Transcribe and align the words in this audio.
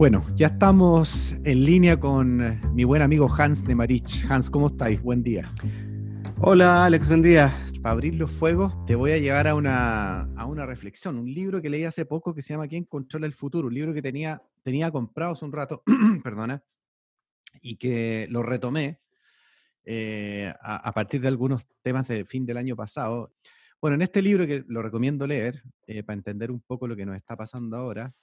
Bueno, 0.00 0.24
ya 0.34 0.46
estamos 0.46 1.32
en 1.44 1.66
línea 1.66 2.00
con 2.00 2.74
mi 2.74 2.84
buen 2.84 3.02
amigo 3.02 3.28
Hans 3.30 3.62
de 3.62 3.74
Marich. 3.74 4.24
Hans, 4.30 4.48
¿cómo 4.48 4.68
estáis? 4.68 5.02
Buen 5.02 5.22
día. 5.22 5.52
Hola 6.38 6.86
Alex, 6.86 7.06
buen 7.06 7.20
día. 7.20 7.54
Para 7.82 7.92
abrir 7.92 8.14
los 8.14 8.32
fuegos, 8.32 8.72
te 8.86 8.94
voy 8.94 9.10
a 9.10 9.18
llevar 9.18 9.46
a 9.46 9.54
una, 9.54 10.22
a 10.22 10.46
una 10.46 10.64
reflexión, 10.64 11.18
un 11.18 11.30
libro 11.30 11.60
que 11.60 11.68
leí 11.68 11.84
hace 11.84 12.06
poco 12.06 12.34
que 12.34 12.40
se 12.40 12.54
llama 12.54 12.66
¿Quién 12.66 12.84
controla 12.84 13.26
el 13.26 13.34
futuro? 13.34 13.68
Un 13.68 13.74
libro 13.74 13.92
que 13.92 14.00
tenía, 14.00 14.42
tenía 14.62 14.90
comprado 14.90 15.32
hace 15.32 15.44
un 15.44 15.52
rato, 15.52 15.82
perdona, 16.24 16.64
y 17.60 17.76
que 17.76 18.26
lo 18.30 18.42
retomé 18.42 19.00
eh, 19.84 20.50
a, 20.62 20.92
partir 20.92 21.20
de 21.20 21.28
algunos 21.28 21.66
temas 21.82 22.08
del 22.08 22.24
fin 22.24 22.46
del 22.46 22.56
año 22.56 22.74
pasado. 22.74 23.34
Bueno, 23.82 23.96
en 23.96 24.02
este 24.02 24.22
libro 24.22 24.46
que 24.46 24.64
lo 24.66 24.80
recomiendo 24.80 25.26
leer 25.26 25.62
eh, 25.86 26.02
para 26.02 26.16
entender 26.16 26.50
un 26.50 26.62
poco 26.62 26.88
lo 26.88 26.96
que 26.96 27.04
nos 27.04 27.16
está 27.16 27.36
pasando 27.36 27.76
ahora, 27.76 28.14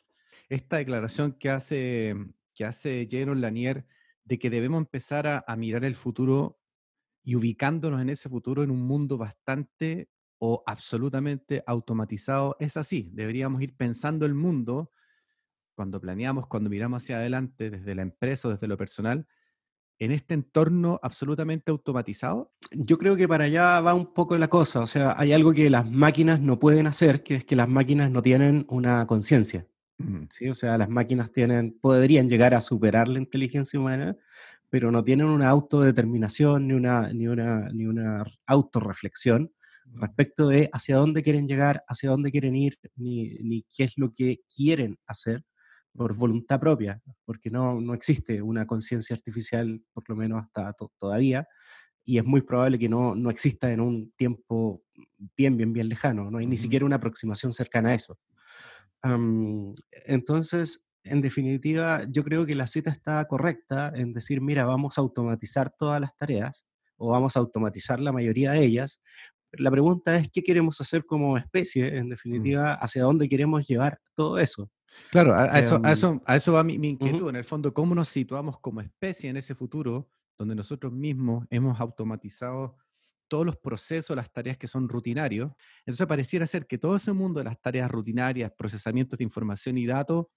esta 0.49 0.77
declaración 0.77 1.33
que 1.33 1.49
hace, 1.49 2.15
que 2.53 2.65
hace 2.65 3.07
Jaron 3.09 3.41
Lanier 3.41 3.85
de 4.23 4.39
que 4.39 4.49
debemos 4.49 4.79
empezar 4.79 5.27
a, 5.27 5.55
mirar 5.55 5.85
el 5.85 5.95
futuro 5.95 6.59
y 7.23 7.35
ubicándonos 7.35 8.01
en 8.01 8.09
ese 8.09 8.29
futuro 8.29 8.63
en 8.63 8.71
un 8.71 8.81
mundo 8.81 9.17
bastante 9.17 10.09
o 10.39 10.63
absolutamente 10.65 11.63
automatizado, 11.65 12.55
es 12.59 12.77
así. 12.77 13.09
Deberíamos 13.13 13.61
ir 13.61 13.75
pensando 13.75 14.25
el 14.25 14.33
mundo 14.33 14.91
cuando 15.75 16.01
planeamos, 16.01 16.47
cuando 16.47 16.69
miramos 16.69 17.03
hacia 17.03 17.17
adelante 17.17 17.69
desde 17.69 17.95
la 17.95 18.01
empresa 18.01 18.47
o 18.47 18.51
desde 18.51 18.67
lo 18.67 18.77
personal, 18.77 19.27
en 19.99 20.11
este 20.11 20.33
entorno 20.33 20.99
absolutamente 21.01 21.71
automatizado? 21.71 22.51
Yo 22.71 22.97
creo 22.97 23.15
que 23.15 23.27
para 23.27 23.45
allá 23.45 23.79
va 23.81 23.93
un 23.93 24.13
poco 24.13 24.37
la 24.37 24.47
cosa. 24.47 24.81
O 24.81 24.87
sea, 24.87 25.15
hay 25.17 25.33
algo 25.33 25.53
que 25.53 25.69
las 25.69 25.89
máquinas 25.89 26.39
no 26.39 26.59
pueden 26.59 26.87
hacer, 26.87 27.23
que 27.23 27.35
es 27.35 27.45
que 27.45 27.55
las 27.55 27.69
máquinas 27.69 28.11
no 28.11 28.21
tienen 28.21 28.65
una 28.69 29.05
conciencia. 29.07 29.67
¿Sí? 30.29 30.49
O 30.49 30.53
sea, 30.53 30.77
las 30.77 30.89
máquinas 30.89 31.31
tienen, 31.31 31.77
podrían 31.79 32.29
llegar 32.29 32.53
a 32.53 32.61
superar 32.61 33.07
la 33.07 33.19
inteligencia 33.19 33.79
humana, 33.79 34.15
pero 34.69 34.91
no 34.91 35.03
tienen 35.03 35.27
una 35.27 35.49
autodeterminación 35.49 36.67
ni 36.67 36.73
una, 36.73 37.13
ni 37.13 37.27
una, 37.27 37.69
ni 37.69 37.85
una 37.85 38.25
autorreflexión 38.45 39.51
respecto 39.93 40.49
de 40.49 40.69
hacia 40.73 40.97
dónde 40.97 41.23
quieren 41.23 41.47
llegar, 41.47 41.83
hacia 41.87 42.09
dónde 42.09 42.31
quieren 42.31 42.55
ir, 42.55 42.77
ni, 42.95 43.35
ni 43.39 43.65
qué 43.73 43.85
es 43.85 43.97
lo 43.97 44.11
que 44.13 44.41
quieren 44.53 44.97
hacer 45.07 45.43
por 45.93 46.13
voluntad 46.13 46.59
propia, 46.59 47.01
porque 47.25 47.49
no, 47.49 47.79
no 47.79 47.93
existe 47.93 48.41
una 48.41 48.67
conciencia 48.67 49.15
artificial, 49.15 49.81
por 49.93 50.07
lo 50.09 50.15
menos 50.15 50.43
hasta 50.43 50.75
todavía, 50.99 51.47
y 52.03 52.17
es 52.17 52.25
muy 52.25 52.41
probable 52.41 52.77
que 52.77 52.89
no, 52.89 53.15
no 53.15 53.29
exista 53.29 53.71
en 53.71 53.79
un 53.79 54.11
tiempo 54.11 54.83
bien, 55.35 55.57
bien, 55.57 55.73
bien 55.73 55.89
lejano, 55.89 56.29
no 56.29 56.37
hay 56.37 56.45
ni 56.45 56.57
siquiera 56.57 56.85
una 56.85 56.97
aproximación 56.97 57.53
cercana 57.53 57.89
a 57.89 57.95
eso 57.95 58.19
entonces, 60.05 60.85
en 61.03 61.21
definitiva, 61.21 62.03
yo 62.09 62.23
creo 62.23 62.45
que 62.45 62.55
la 62.55 62.67
cita 62.67 62.89
está 62.89 63.23
correcta 63.25 63.91
en 63.95 64.13
decir, 64.13 64.41
mira, 64.41 64.65
vamos 64.65 64.97
a 64.97 65.01
automatizar 65.01 65.73
todas 65.77 66.01
las 66.01 66.15
tareas 66.15 66.65
o 66.97 67.09
vamos 67.11 67.37
a 67.37 67.39
automatizar 67.39 67.99
la 67.99 68.11
mayoría 68.11 68.51
de 68.51 68.65
ellas. 68.65 69.01
La 69.53 69.71
pregunta 69.71 70.17
es, 70.17 70.29
¿qué 70.31 70.43
queremos 70.43 70.81
hacer 70.81 71.05
como 71.05 71.37
especie? 71.37 71.97
En 71.97 72.07
mm. 72.07 72.09
definitiva, 72.09 72.73
¿hacia 72.73 73.03
dónde 73.03 73.29
queremos 73.29 73.65
llevar 73.65 73.99
todo 74.15 74.39
eso? 74.39 74.69
Claro, 75.11 75.35
a, 75.35 75.59
eso, 75.59 75.75
a, 75.75 75.77
em, 75.77 75.85
eso, 75.93 76.21
a 76.25 76.35
eso, 76.35 76.53
va 76.53 76.63
mi, 76.63 76.73
inquietud. 76.73 77.29
En 77.29 77.35
el 77.35 77.43
fondo, 77.43 77.73
¿cómo 77.73 77.93
nos 77.95 78.09
situamos 78.09 78.59
como 78.59 78.81
especie 78.81 79.29
en 79.29 79.37
ese 79.37 79.55
futuro 79.55 80.09
donde 80.37 80.55
nosotros 80.55 80.93
mismos 80.93 81.45
hemos 81.49 81.79
automatizado 81.79 82.77
todos 83.27 83.45
los 83.45 83.57
procesos, 83.57 84.15
las 84.15 84.31
tareas 84.31 84.57
que 84.57 84.67
son 84.67 84.89
rutinarios. 84.89 85.51
Entonces 85.79 86.07
pareciera 86.07 86.45
ser 86.45 86.67
que 86.67 86.77
todo 86.77 86.95
ese 86.95 87.13
mundo 87.13 87.39
de 87.39 87.45
las 87.45 87.61
tareas 87.61 87.89
rutinarias, 87.89 88.51
procesamientos 88.57 89.17
de 89.17 89.23
información 89.23 89.77
y 89.77 89.85
datos 89.85 90.27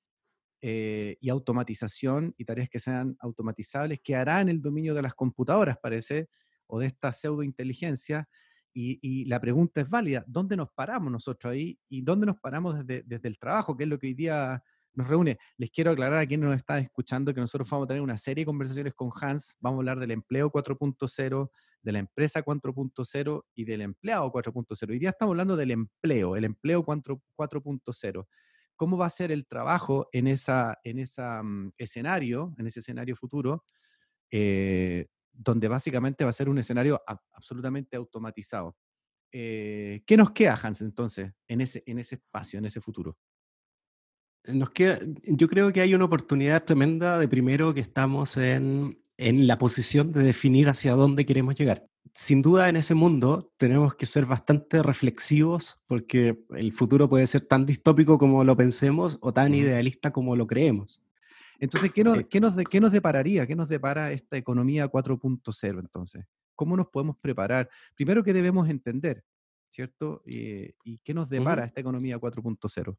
eh, 0.63 1.17
y 1.21 1.31
automatización 1.31 2.35
y 2.37 2.45
tareas 2.45 2.69
que 2.69 2.79
sean 2.79 3.17
automatizables 3.21 4.01
quedará 4.03 4.41
en 4.41 4.51
el 4.51 4.61
dominio 4.61 4.95
de 4.95 5.03
las 5.03 5.15
computadoras, 5.15 5.79
parece, 5.83 6.29
o 6.67 6.79
de 6.79 6.87
esta 6.87 7.13
pseudointeligencia. 7.13 8.29
Y, 8.73 8.99
y 9.03 9.25
la 9.25 9.41
pregunta 9.41 9.81
es 9.81 9.89
válida, 9.89 10.25
¿dónde 10.27 10.57
nos 10.57 10.71
paramos 10.71 11.11
nosotros 11.11 11.53
ahí? 11.53 11.79
¿Y 11.89 12.03
dónde 12.03 12.27
nos 12.27 12.39
paramos 12.39 12.87
desde, 12.87 13.03
desde 13.05 13.29
el 13.29 13.39
trabajo, 13.39 13.77
que 13.77 13.85
es 13.85 13.89
lo 13.89 13.99
que 13.99 14.09
hoy 14.09 14.15
día 14.15 14.63
nos 14.95 15.09
reúne. 15.09 15.39
Les 15.57 15.71
quiero 15.71 15.91
aclarar 15.91 16.21
a 16.21 16.27
quienes 16.27 16.49
nos 16.49 16.57
están 16.57 16.83
escuchando 16.83 17.33
que 17.35 17.41
nosotros 17.41 17.69
vamos 17.71 17.85
a 17.87 17.89
tener 17.89 18.03
una 18.03 18.19
serie 18.19 18.43
de 18.43 18.47
conversaciones 18.47 18.95
con 18.95 19.11
Hans. 19.21 19.55
Vamos 19.61 19.79
a 19.79 19.81
hablar 19.81 20.01
del 20.01 20.11
empleo 20.11 20.51
4.0, 20.51 21.51
de 21.83 21.93
la 21.93 21.99
empresa 22.01 22.43
4.0 22.43 23.45
y 23.55 23.65
del 23.65 23.83
empleado 23.83 24.31
4.0. 24.33 24.91
Hoy 24.91 24.99
día 24.99 25.11
estamos 25.11 25.33
hablando 25.33 25.57
del 25.57 25.71
empleo, 25.71 26.37
el 26.37 26.45
empleo 26.45 26.83
4.0. 26.85 28.27
¿Cómo 28.77 28.97
va 28.97 29.07
a 29.07 29.11
ser 29.11 29.33
el 29.33 29.47
trabajo 29.47 30.09
en 30.13 30.27
ese 30.27 30.53
en 30.85 30.99
esa, 30.99 31.43
mm, 31.43 31.73
escenario, 31.79 32.55
en 32.59 32.67
ese 32.67 32.81
escenario 32.81 33.17
futuro, 33.17 33.65
eh, 34.31 35.07
donde 35.33 35.69
básicamente 35.69 36.25
va 36.25 36.31
a 36.31 36.35
ser 36.35 36.49
un 36.49 36.59
escenario 36.59 37.03
absolutamente 37.33 37.97
automatizado? 37.97 38.77
Eh, 39.33 40.03
¿Qué 40.07 40.17
nos 40.17 40.33
queda, 40.33 40.59
Hans, 40.63 40.83
entonces, 40.83 41.33
en 41.49 41.61
ese, 41.61 41.83
en 41.87 41.99
ese 41.99 42.17
espacio, 42.17 42.59
en 42.59 42.65
ese 42.67 42.81
futuro? 42.81 43.17
Nos 44.47 44.71
queda, 44.71 44.99
yo 45.25 45.49
creo 45.49 45.73
que 45.73 45.81
hay 45.81 45.95
una 45.95 46.07
oportunidad 46.07 46.65
tremenda 46.65 47.19
de 47.19 47.29
primero 47.29 47.75
que 47.75 47.81
estamos 47.81 48.37
en, 48.37 49.01
en 49.17 49.47
la 49.47 49.59
posición 49.59 50.13
de 50.13 50.23
definir 50.23 50.69
hacia 50.69 50.95
dónde 50.95 51.27
queremos 51.27 51.55
llegar. 51.55 51.87
Sin 52.15 52.43
duda 52.43 52.69
en 52.69 52.77
ese 52.77 52.95
mundo 52.95 53.53
tenemos 53.59 53.95
que 53.95 54.07
ser 54.07 54.27
bastante 54.27 54.83
reflexivos 54.83 55.81
porque 55.87 56.43
el 56.57 56.73
futuro 56.73 57.09
puede 57.09 57.27
ser 57.27 57.43
tan 57.43 57.67
distópico 57.67 58.19
como 58.19 58.43
lo 58.45 58.57
pensemos 58.57 59.19
o 59.21 59.33
tan 59.33 59.55
idealista 59.55 60.11
como 60.11 60.35
lo 60.37 60.47
creemos. 60.47 61.03
Entonces, 61.61 61.93
¿qué 61.93 62.03
nos, 62.03 62.19
eh, 62.19 62.27
¿qué 62.29 62.41
nos, 62.41 62.55
¿qué 62.71 62.81
nos 62.81 62.91
depararía? 62.91 63.47
¿Qué 63.47 63.55
nos 63.55 63.69
depara 63.69 64.11
esta 64.13 64.39
economía 64.39 64.91
4.0 64.91 65.79
entonces? 65.79 66.25
¿Cómo 66.57 66.77
nos 66.77 66.89
podemos 66.89 67.17
preparar? 67.19 67.69
Primero, 67.95 68.25
¿qué 68.25 68.33
debemos 68.33 68.69
entender? 68.71 69.23
¿Cierto? 69.69 70.23
Eh, 70.27 70.73
¿Y 70.83 70.99
qué 71.05 71.13
nos 71.13 71.29
depara 71.29 71.67
esta 71.67 71.81
economía 71.81 72.19
4.0? 72.19 72.97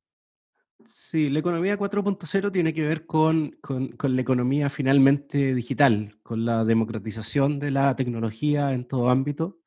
Sí, 0.88 1.30
la 1.30 1.40
economía 1.40 1.78
4.0 1.78 2.52
tiene 2.52 2.74
que 2.74 2.84
ver 2.84 3.06
con, 3.06 3.58
la 4.02 4.22
economía 4.22 4.70
finalmente 4.70 5.54
digital, 5.54 6.18
con 6.24 6.46
la 6.46 6.66
democratización 6.66 7.60
de 7.60 7.72
la 7.72 7.96
tecnología 7.96 8.74
en 8.74 8.88
todo 8.88 9.10
ámbito, 9.10 9.60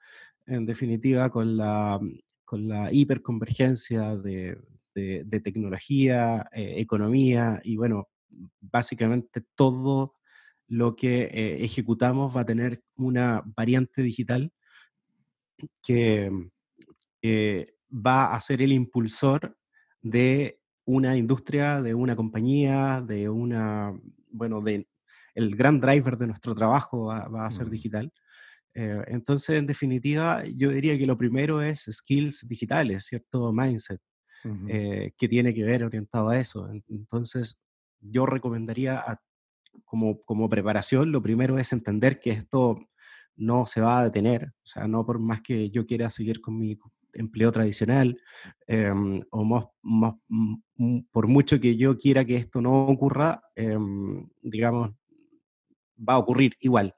en 0.47 0.67
definitiva 0.67 1.31
con 1.31 1.57
la, 1.57 2.01
con 2.45 2.69
la 2.69 2.93
hiperconvergencia 2.93 4.17
de, 4.17 4.59
tecnología, 5.43 6.47
eh, 6.53 6.75
economía 6.77 7.61
y 7.65 7.77
bueno, 7.77 8.09
básicamente 8.61 9.43
todo 9.55 10.15
lo 10.69 10.97
que 10.97 11.23
eh, 11.25 11.65
ejecutamos 11.65 12.37
va 12.37 12.43
a 12.43 12.47
tener 12.47 12.83
una 12.97 13.43
variante 13.45 14.03
digital 14.03 14.53
que 15.83 16.31
va 17.95 18.35
a 18.35 18.41
ser 18.41 18.61
el 18.61 18.73
impulsor 18.73 19.57
de 20.03 20.61
una 20.85 21.17
industria, 21.17 21.83
de 21.83 21.95
una 21.95 22.17
compañía, 22.17 23.01
de 23.01 23.29
una, 23.29 23.99
bueno, 24.31 24.61
de 24.61 24.87
el 25.35 25.57
gran 25.57 25.81
driver 25.81 26.17
de 26.17 26.29
nuestro 26.29 26.55
trabajo 26.55 27.07
va, 27.07 27.47
a 27.47 27.51
ser 27.51 27.69
digital. 27.69 28.13
Eh, 28.75 29.03
entonces, 29.09 29.59
en 29.59 29.67
definitiva, 29.67 30.45
yo 30.45 30.71
diría 30.71 30.97
que 30.97 31.07
lo 31.07 31.19
primero 31.19 31.61
es 31.63 31.89
skills 31.91 32.47
digitales, 32.49 33.07
¿cierto? 33.07 33.53
Mindset, 33.53 34.01
eh, 34.69 35.13
que 35.17 35.29
tiene 35.29 35.55
que 35.55 35.65
ver 35.65 35.85
orientado 35.85 36.29
a 36.29 36.39
eso. 36.39 36.69
Entonces, 36.89 37.61
yo 38.01 38.27
recomendaría 38.27 39.03
como, 39.85 40.23
como 40.23 40.49
preparación, 40.49 41.11
lo 41.11 41.23
primero 41.23 41.59
es 41.59 41.73
entender 41.73 42.21
que 42.21 42.31
esto 42.31 42.79
no 43.37 43.67
se 43.67 43.81
va 43.81 43.99
a 43.99 44.05
detener, 44.05 44.47
o 44.47 44.67
sea, 44.67 44.87
no 44.87 45.05
por 45.05 45.19
más 45.19 45.41
que 45.43 45.71
yo 45.71 45.87
quiera 45.87 46.11
seguir 46.11 46.41
con 46.41 46.57
mi 46.57 46.79
empleo 47.15 47.53
tradicional, 47.53 48.21
em, 48.67 49.23
o 49.31 49.45
más, 49.45 50.15
por 51.11 51.29
mucho 51.29 51.61
que 51.61 51.77
yo 51.77 51.99
quiera 51.99 52.25
que 52.25 52.37
esto 52.37 52.61
no 52.61 52.87
ocurra, 52.87 53.43
em, 53.55 54.29
digamos, 54.43 54.91
va 55.99 56.15
a 56.15 56.19
ocurrir 56.19 56.55
igual. 56.61 56.95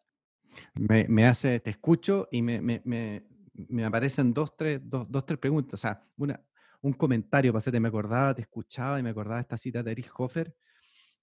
Me, 0.75 1.27
hace, 1.27 1.61
te 1.61 1.71
escucho 1.71 2.29
y 2.31 2.43
me, 2.43 2.61
me, 2.61 3.85
aparecen 3.85 4.33
dos 4.33 4.57
tres, 4.57 4.81
dos, 4.83 5.07
dos, 5.11 5.27
tres 5.27 5.39
preguntas. 5.39 5.75
O 5.75 5.77
sea, 5.83 6.03
una, 6.17 6.41
un 6.81 6.93
comentario, 6.93 7.53
para 7.53 7.59
hacerte, 7.59 7.81
me 7.81 7.89
acordaba, 7.89 8.35
te 8.35 8.43
escuchaba 8.43 8.99
y 8.99 9.03
me 9.03 9.11
acordaba 9.11 9.41
esta 9.41 9.59
cita 9.59 9.83
de 9.83 9.93
Erich 9.93 10.11
Hofer. 10.17 10.55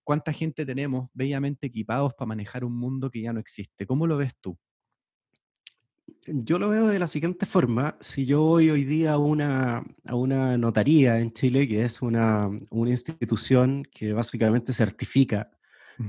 ¿Cuánta 0.04 0.34
gente 0.34 0.66
tenemos 0.66 1.10
bellamente 1.14 1.68
equipados 1.68 2.14
para 2.14 2.28
manejar 2.28 2.66
un 2.66 2.78
mundo 2.78 3.10
que 3.10 3.22
ya 3.22 3.34
no 3.34 3.40
existe? 3.40 3.88
¿Cómo 3.88 4.06
lo 4.06 4.18
ves 4.18 4.34
tú? 4.42 4.58
Yo 6.28 6.58
lo 6.58 6.70
veo 6.70 6.88
de 6.88 7.00
la 7.00 7.08
siguiente 7.08 7.46
forma. 7.46 7.98
Si 8.00 8.26
yo 8.26 8.42
voy 8.42 8.70
hoy 8.70 8.86
día 8.86 9.14
a 9.14 9.18
una, 9.18 9.84
a 10.08 10.16
una 10.16 10.58
notaría 10.58 11.20
en 11.20 11.34
Chile, 11.34 11.68
que 11.68 11.84
es 11.84 12.02
una, 12.02 12.50
una 12.72 12.90
institución 12.90 13.84
que 13.92 14.14
básicamente 14.14 14.72
certifica 14.72 15.52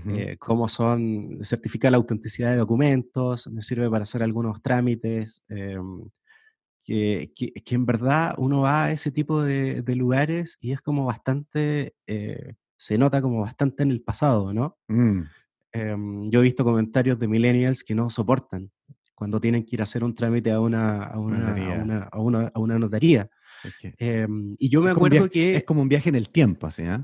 eh, 0.08 0.36
cómo 0.38 0.68
son, 0.68 1.38
certifica 1.42 1.90
la 1.90 1.98
autenticidad 1.98 2.52
de 2.52 2.56
documentos, 2.56 3.48
me 3.48 3.60
sirve 3.60 3.90
para 3.90 4.02
hacer 4.02 4.22
algunos 4.22 4.62
trámites, 4.62 5.44
em, 5.48 6.08
que, 6.82 7.32
que, 7.34 7.74
en 7.74 7.86
verdad 7.86 8.34
uno 8.38 8.62
va 8.62 8.84
a 8.84 8.92
ese 8.92 9.10
tipo 9.10 9.42
de, 9.42 9.82
de 9.82 9.96
lugares 9.96 10.58
y 10.60 10.72
es 10.72 10.80
como 10.80 11.04
bastante 11.06 11.94
eh, 12.06 12.54
se 12.76 12.98
nota 12.98 13.22
como 13.22 13.40
bastante 13.40 13.82
en 13.82 13.90
el 13.90 14.02
pasado, 14.02 14.52
¿no? 14.52 14.76
Mm. 14.88 15.22
Em, 15.72 16.30
yo 16.30 16.40
he 16.40 16.42
visto 16.42 16.64
comentarios 16.64 17.18
de 17.18 17.28
millennials 17.28 17.82
que 17.82 17.94
no 17.94 18.10
soportan 18.10 18.70
cuando 19.14 19.40
tienen 19.40 19.64
que 19.64 19.76
ir 19.76 19.80
a 19.80 19.84
hacer 19.84 20.04
un 20.04 20.14
trámite 20.14 20.50
a 20.50 20.60
una, 20.60 21.04
a 21.04 21.18
una, 21.18 21.50
a 21.50 21.82
una, 21.82 22.02
a 22.10 22.18
una, 22.18 22.50
a 22.54 22.58
una 22.58 22.78
notaría. 22.78 23.30
Em, 23.98 24.56
y 24.58 24.68
yo 24.68 24.82
me 24.82 24.90
acuerdo 24.90 25.30
que... 25.30 25.56
Es 25.56 25.64
como 25.64 25.82
un 25.82 25.88
viaje 25.88 26.08
en 26.08 26.16
el 26.16 26.30
tiempo, 26.30 26.66
así, 26.66 26.82
¿eh? 26.82 26.98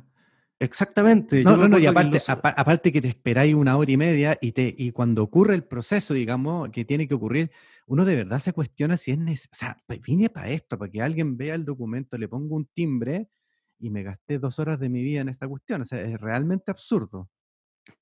Exactamente. 0.63 1.43
No, 1.43 1.57
no, 1.57 1.69
no, 1.69 1.79
y 1.79 1.87
aparte, 1.87 2.19
que 2.19 2.33
aparte 2.33 2.93
que 2.93 3.01
te 3.01 3.09
esperáis 3.09 3.55
una 3.55 3.79
hora 3.79 3.91
y 3.91 3.97
media 3.97 4.37
y, 4.43 4.53
te, 4.53 4.75
y 4.77 4.91
cuando 4.93 5.23
ocurre 5.23 5.55
el 5.55 5.65
proceso, 5.65 6.13
digamos, 6.13 6.69
que 6.69 6.85
tiene 6.85 7.09
que 7.09 7.15
ocurrir, 7.15 7.51
uno 7.87 8.05
de 8.05 8.15
verdad 8.15 8.39
se 8.39 8.53
cuestiona 8.53 8.99
si 8.99 9.13
es 9.13 9.19
necesario. 9.19 9.51
O 9.53 9.57
sea, 9.57 9.83
pues 9.87 10.03
vine 10.03 10.29
para 10.29 10.51
esto, 10.51 10.79
para 10.79 10.91
que 10.91 11.01
alguien 11.01 11.39
vea 11.39 11.55
el 11.55 11.65
documento, 11.65 12.19
le 12.19 12.29
ponga 12.29 12.55
un 12.55 12.67
timbre 12.67 13.31
y 13.79 13.89
me 13.89 14.03
gasté 14.03 14.39
dos 14.39 14.59
horas 14.59 14.79
de 14.79 14.91
mi 14.91 15.03
vida 15.03 15.23
en 15.23 15.31
esta 15.31 15.49
cuestión. 15.49 15.81
O 15.81 15.85
sea, 15.87 16.03
es 16.03 16.21
realmente 16.21 16.71
absurdo. 16.71 17.31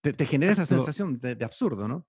Te, 0.01 0.27
genera 0.27 0.53
esa 0.53 0.67
sensación 0.67 1.21
de, 1.21 1.45
absurdo, 1.45 1.87
¿no? 1.87 2.09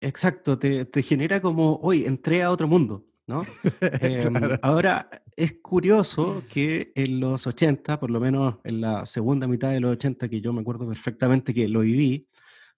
Exacto, 0.00 0.58
te, 0.58 0.84
te 0.84 1.02
genera 1.02 1.40
como, 1.40 1.76
hoy 1.82 2.04
entré 2.04 2.42
a 2.42 2.50
otro 2.50 2.68
mundo. 2.68 3.08
¿no? 3.28 3.42
Em, 4.00 4.34
ahora, 4.62 5.08
es 5.36 5.58
curioso 5.62 6.42
que 6.48 6.92
en 6.96 7.20
los 7.20 7.46
80, 7.46 8.00
por 8.00 8.10
lo 8.10 8.18
menos 8.18 8.56
en 8.64 8.80
la 8.80 9.06
segunda 9.06 9.46
mitad 9.46 9.70
de 9.70 9.80
los 9.80 9.92
80, 9.92 10.28
que 10.28 10.40
yo 10.40 10.52
me 10.52 10.62
acuerdo 10.62 10.88
perfectamente 10.88 11.54
que 11.54 11.68
lo 11.68 11.80
viví, 11.80 12.26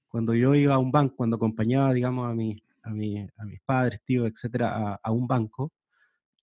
cuando 0.09 0.35
yo 0.35 0.55
iba 0.55 0.75
a 0.75 0.79
un 0.79 0.91
banco, 0.91 1.17
cuando 1.17 1.37
acompañaba, 1.37 1.95
digamos, 1.95 2.29
a, 2.29 2.35
mi, 2.35 2.63
a, 2.83 2.91
mi, 2.91 3.19
a 3.19 3.45
mis 3.45 3.61
padres, 3.65 4.03
tíos, 4.05 4.29
etcétera, 4.29 4.99
a, 5.03 5.13
un 5.13 5.29
banco, 5.29 5.73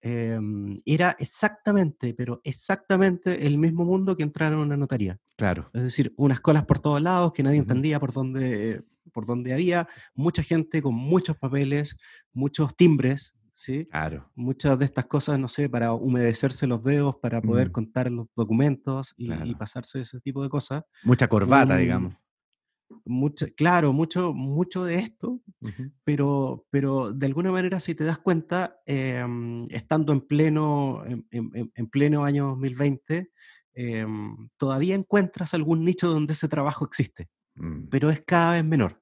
em, 0.02 0.78
era 0.86 1.16
exactamente, 1.20 2.14
pero 2.14 2.40
exactamente 2.46 3.46
el 3.46 3.58
mismo 3.58 3.84
mundo 3.84 4.16
que 4.16 4.24
entrar 4.24 4.54
en 4.54 4.60
una 4.60 4.78
notaría. 4.78 5.20
Claro. 5.36 5.70
Es 5.74 5.84
decir, 5.84 6.14
unas 6.16 6.40
colas 6.40 6.66
por 6.66 6.80
todos 6.80 7.02
lados 7.02 7.34
que 7.34 7.44
nadie 7.44 7.60
entendía 7.60 8.00
por 8.00 8.14
dónde, 8.14 8.84
por 9.18 9.26
dónde 9.26 9.52
había, 9.52 9.88
mucha 10.14 10.44
gente 10.44 10.80
con 10.80 10.94
muchos 10.94 11.36
papeles, 11.38 11.98
muchos 12.34 12.78
timbres, 12.78 13.36
¿sí? 13.52 13.88
Claro. 13.88 14.30
Muchas 14.36 14.78
de 14.78 14.86
estas 14.86 15.08
cosas, 15.08 15.40
no 15.40 15.48
sé, 15.48 15.68
para 15.70 15.92
humedecerse 15.94 16.68
los 16.68 16.84
dedos, 16.84 17.16
para 17.16 17.42
poder 17.42 17.70
mm. 17.70 17.72
contar 17.72 18.12
los 18.12 18.28
documentos 18.36 19.16
y, 19.18 19.56
pasarse 19.56 20.02
ese 20.02 20.20
tipo 20.20 20.44
de 20.44 20.50
cosas. 20.50 20.84
Mucha 21.04 21.28
corbata, 21.28 21.78
digamos. 21.78 22.14
Mucho, 23.06 23.48
claro, 23.56 23.92
mucho, 23.92 24.36
mucho 24.36 24.86
de 24.86 24.98
esto, 24.98 25.42
pero, 26.04 26.68
pero 26.70 27.12
de 27.12 27.26
alguna 27.26 27.52
manera, 27.52 27.80
si 27.80 27.96
te 27.96 28.04
das 28.04 28.20
cuenta, 28.20 28.80
em, 28.86 29.66
estando 29.72 30.14
en 30.14 30.22
pleno, 30.22 31.04
en, 31.08 31.88
pleno 31.90 32.24
año 32.24 32.50
2020, 32.50 33.32
em, 33.74 34.48
todavía 34.58 34.94
encuentras 34.94 35.56
algún 35.56 35.84
nicho 35.84 36.08
donde 36.08 36.34
ese 36.34 36.48
trabajo 36.48 36.86
existe, 36.86 37.30
mm. 37.56 37.88
pero 37.90 38.12
es 38.12 38.22
cada 38.22 38.52
vez 38.52 38.64
menor. 38.64 39.02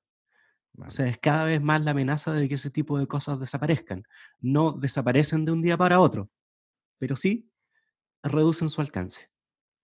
O 0.77 0.89
sea, 0.89 1.07
es 1.07 1.18
cada 1.18 1.44
vez 1.45 1.62
más 1.62 1.81
la 1.81 1.92
amenaza 1.92 2.33
de 2.33 2.50
que 2.50 2.56
ese 2.56 2.69
tipo 2.69 3.00
de 3.00 3.07
cosas 3.07 3.39
desaparezcan. 3.39 4.04
No 4.39 4.74
desaparecen 4.74 5.45
de 5.45 5.51
un 5.51 5.62
día 5.62 5.77
para 5.77 6.00
otro, 6.00 6.30
pero 6.98 7.16
sí 7.16 7.50
reducen 8.24 8.69
su 8.69 8.81
alcance. 8.81 9.30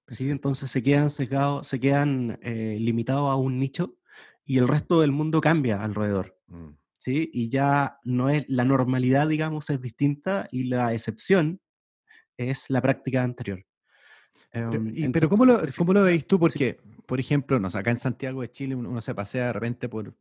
¿sí? 0.07 0.29
Entonces 0.29 0.69
se 0.69 0.83
quedan 0.83 1.09
secados, 1.09 1.67
se 1.67 1.79
quedan 1.79 2.39
eh, 2.41 2.77
limitados 2.79 3.29
a 3.29 3.35
un 3.35 3.59
nicho 3.59 3.97
y 4.45 4.57
el 4.57 4.67
resto 4.67 5.01
del 5.01 5.11
mundo 5.11 5.39
cambia 5.41 5.81
alrededor. 5.83 6.37
Mm. 6.47 6.69
¿sí? 6.97 7.29
Y 7.33 7.49
ya 7.49 7.99
no 8.03 8.29
es 8.29 8.45
la 8.47 8.65
normalidad, 8.65 9.27
digamos, 9.27 9.69
es 9.69 9.81
distinta 9.81 10.47
y 10.51 10.65
la 10.65 10.93
excepción 10.93 11.61
es 12.37 12.69
la 12.69 12.81
práctica 12.81 13.23
anterior. 13.23 13.65
Pero, 14.51 14.73
em, 14.73 15.11
¿cómo, 15.29 15.45
lo, 15.45 15.61
¿cómo 15.77 15.93
lo 15.93 16.03
veis 16.03 16.27
tú? 16.27 16.37
Porque, 16.37 16.79
por 17.05 17.19
ejemplo, 17.19 17.59
nos, 17.59 17.75
acá 17.75 17.91
en 17.91 17.99
Santiago 17.99 18.41
de 18.41 18.51
Chile 18.51 18.75
uno 18.75 18.99
se 18.99 19.15
pasea 19.15 19.47
de 19.47 19.53
repente 19.53 19.87
por, 19.87 20.13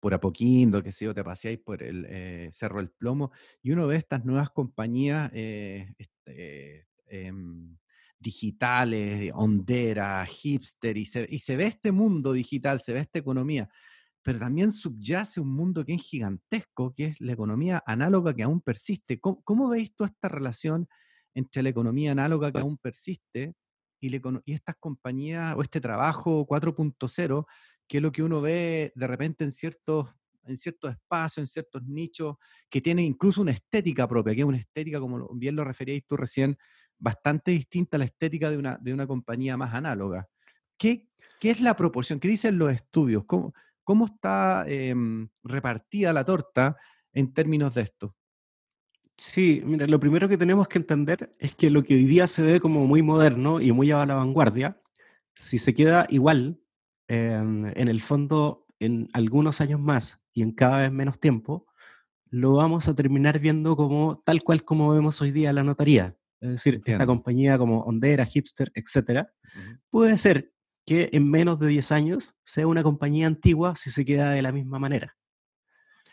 por 0.00 0.14
Apoquindo, 0.14 0.82
que 0.82 0.92
sé 0.92 1.04
yo, 1.04 1.14
te 1.14 1.22
paseáis 1.22 1.58
por 1.58 1.82
el 1.82 2.06
eh, 2.08 2.48
Cerro 2.52 2.80
El 2.80 2.90
Plomo, 2.90 3.30
y 3.62 3.70
uno 3.72 3.86
ve 3.86 3.96
estas 3.96 4.24
nuevas 4.24 4.50
compañías 4.50 5.30
eh, 5.34 5.94
este, 5.98 6.86
em, 7.06 7.76
digitales, 8.18 9.30
Ondera, 9.34 10.24
Hipster, 10.26 10.96
y 10.96 11.04
se, 11.04 11.56
ve 11.56 11.66
este 11.66 11.92
mundo 11.92 12.32
digital, 12.32 12.80
se 12.80 12.94
ve 12.94 13.00
esta 13.00 13.18
economía, 13.18 13.68
pero 14.22 14.38
también 14.38 14.72
subyace 14.72 15.40
un 15.40 15.54
mundo 15.54 15.84
que 15.84 15.94
es 15.94 16.02
gigantesco, 16.02 16.94
que 16.94 17.06
es 17.06 17.20
la 17.20 17.32
economía 17.32 17.82
análoga 17.86 18.34
que 18.34 18.42
aún 18.42 18.60
persiste. 18.60 19.20
¿Cómo, 19.20 19.68
veis 19.68 19.94
tú 19.94 20.04
esta 20.04 20.28
relación 20.28 20.88
entre 21.34 21.62
la 21.62 21.70
economía 21.70 22.12
análoga 22.12 22.52
que 22.52 22.58
aún 22.58 22.76
persiste 22.76 23.54
y 24.00 24.52
estas 24.52 24.76
compañías 24.78 25.54
o 25.56 25.62
este 25.62 25.80
trabajo 25.80 26.46
4.0 26.46 27.46
que 27.90 27.96
es 27.96 28.02
lo 28.04 28.12
que 28.12 28.22
uno 28.22 28.40
ve 28.40 28.92
de 28.94 29.06
repente 29.08 29.42
en 29.42 29.50
ciertos, 29.50 30.06
en 30.44 30.56
ciertos 30.56 30.92
espacios, 30.92 31.38
en 31.38 31.46
ciertos 31.48 31.82
nichos, 31.82 32.36
que 32.68 32.80
tiene 32.80 33.02
incluso 33.02 33.40
una 33.40 33.50
estética 33.50 34.06
propia, 34.06 34.32
que 34.32 34.42
es 34.42 34.46
una 34.46 34.58
estética, 34.58 35.00
como 35.00 35.28
bien 35.34 35.56
lo 35.56 35.64
referíais 35.64 36.06
tú 36.06 36.16
recién, 36.16 36.56
bastante 36.98 37.50
distinta 37.50 37.96
a 37.96 37.98
la 37.98 38.04
estética 38.04 38.48
de 38.48 38.58
una, 38.58 38.78
de 38.80 38.94
una 38.94 39.08
compañía 39.08 39.56
más 39.56 39.74
análoga. 39.74 40.28
¿Qué, 40.78 41.08
¿Qué, 41.40 41.50
es 41.50 41.60
la 41.60 41.74
proporción? 41.74 42.20
¿Qué 42.20 42.28
dicen 42.28 42.58
los 42.58 42.70
estudios? 42.70 43.24
¿Cómo, 43.24 43.54
cómo 43.82 44.04
está 44.04 44.64
em, 44.68 45.28
repartida 45.42 46.12
la 46.12 46.24
torta 46.24 46.76
en 47.12 47.34
términos 47.34 47.74
de 47.74 47.82
esto? 47.82 48.14
Sí, 49.16 49.62
mira, 49.64 49.88
lo 49.88 49.98
primero 49.98 50.28
que 50.28 50.38
tenemos 50.38 50.68
que 50.68 50.78
entender 50.78 51.32
es 51.40 51.56
que 51.56 51.70
lo 51.70 51.82
que 51.82 51.94
hoy 51.94 52.04
día 52.04 52.28
se 52.28 52.42
ve 52.42 52.60
como 52.60 52.86
muy 52.86 53.02
moderno 53.02 53.60
y 53.60 53.72
muy 53.72 53.90
a 53.90 54.06
la 54.06 54.14
vanguardia, 54.14 54.80
si 55.34 55.58
se 55.58 55.74
queda 55.74 56.06
igual 56.08 56.59
en 57.10 57.88
el 57.88 58.00
fondo, 58.00 58.66
en 58.78 59.08
algunos 59.12 59.60
años 59.60 59.80
más 59.80 60.20
y 60.32 60.42
en 60.42 60.52
cada 60.52 60.80
vez 60.82 60.92
menos 60.92 61.18
tiempo, 61.18 61.66
lo 62.30 62.54
vamos 62.54 62.86
a 62.88 62.94
terminar 62.94 63.40
viendo 63.40 63.76
como 63.76 64.22
tal 64.24 64.42
cual 64.42 64.64
como 64.64 64.90
vemos 64.90 65.20
hoy 65.20 65.32
día 65.32 65.52
la 65.52 65.64
notaría. 65.64 66.16
Es 66.40 66.50
decir, 66.50 66.80
esta 66.84 67.04
compañía 67.04 67.58
como 67.58 67.80
Ondera, 67.80 68.24
Hipster, 68.24 68.70
etcétera, 68.74 69.32
puede 69.90 70.16
ser 70.16 70.52
que 70.86 71.10
en 71.12 71.30
menos 71.30 71.58
de 71.58 71.66
10 71.66 71.92
años 71.92 72.36
sea 72.42 72.66
una 72.66 72.82
compañía 72.82 73.26
antigua 73.26 73.74
si 73.76 73.90
se 73.90 74.04
queda 74.04 74.30
de 74.30 74.42
la 74.42 74.52
misma 74.52 74.78
manera. 74.78 75.16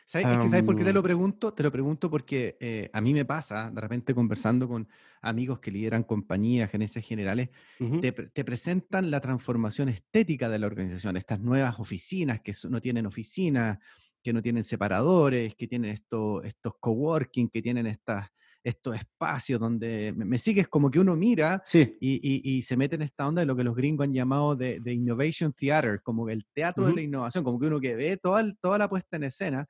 ¿Sabes, 0.07 0.63
por 0.63 0.77
qué 0.77 0.85
te 0.85 0.93
lo 0.93 1.03
pregunto? 1.03 1.53
Te 1.53 1.63
lo 1.63 1.69
pregunto 1.69 2.09
porque 2.09 2.55
eh, 2.61 2.89
a 2.93 3.01
mí 3.01 3.13
me 3.13 3.25
pasa, 3.25 3.69
de 3.69 3.81
repente 3.81 4.15
conversando 4.15 4.65
con 4.65 4.87
amigos 5.21 5.59
que 5.59 5.69
lideran 5.69 6.03
compañías, 6.03 6.71
gerencias 6.71 7.03
generales, 7.03 7.49
te, 8.01 8.43
presentan 8.45 9.11
la 9.11 9.19
transformación 9.19 9.89
estética 9.89 10.47
de 10.47 10.59
la 10.59 10.67
organización, 10.67 11.17
estas 11.17 11.41
nuevas 11.41 11.77
oficinas 11.77 12.39
que 12.39 12.53
no 12.69 12.79
tienen 12.79 13.05
oficinas, 13.05 13.79
que 14.23 14.31
no 14.31 14.41
tienen 14.41 14.63
separadores, 14.63 15.55
que 15.55 15.67
tienen 15.67 15.91
estos, 15.91 16.45
estos 16.45 16.75
coworking, 16.79 17.49
que 17.49 17.61
tienen 17.61 17.85
estas, 17.85 18.29
estos 18.63 18.95
espacios 18.95 19.59
donde 19.59 20.13
me, 20.15 20.39
sigues 20.39 20.69
como 20.69 20.89
que 20.89 21.01
uno 21.01 21.17
mira 21.17 21.61
y, 21.99 22.61
se 22.61 22.77
mete 22.77 22.95
en 22.95 23.01
esta 23.01 23.27
onda 23.27 23.41
de 23.41 23.45
lo 23.45 23.57
que 23.57 23.65
los 23.65 23.75
gringos 23.75 24.05
han 24.05 24.13
llamado 24.13 24.55
de, 24.55 24.81
Innovation 24.85 25.51
Theater, 25.51 26.01
como 26.01 26.29
el 26.29 26.45
teatro 26.53 26.85
de 26.85 26.95
la 26.95 27.01
innovación, 27.01 27.43
como 27.43 27.59
que 27.59 27.67
uno 27.67 27.81
que 27.81 27.95
ve 27.95 28.15
toda, 28.15 28.49
toda 28.61 28.77
la 28.77 28.87
puesta 28.87 29.17
en 29.17 29.25
escena 29.25 29.67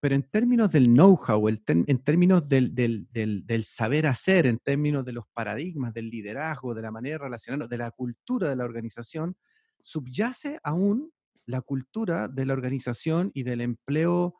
pero 0.00 0.14
en 0.14 0.22
términos 0.22 0.72
del 0.72 0.86
know-how, 0.86 1.46
en 1.48 1.98
términos 2.02 2.48
del, 2.48 3.64
saber 3.64 4.06
hacer, 4.06 4.46
en 4.46 4.58
términos 4.58 5.04
de 5.04 5.12
los 5.12 5.24
paradigmas, 5.32 5.92
del 5.92 6.08
liderazgo, 6.08 6.74
de 6.74 6.82
la 6.82 6.90
manera 6.90 7.16
de 7.16 7.24
relacionarnos, 7.24 7.68
de 7.68 7.78
la 7.78 7.90
cultura 7.90 8.48
de 8.48 8.56
la 8.56 8.64
organización, 8.64 9.36
subyace 9.80 10.58
aún 10.62 11.12
la 11.44 11.60
cultura 11.60 12.28
de 12.28 12.46
la 12.46 12.54
organización 12.54 13.30
y 13.34 13.42
del 13.42 13.60
empleo 13.60 14.36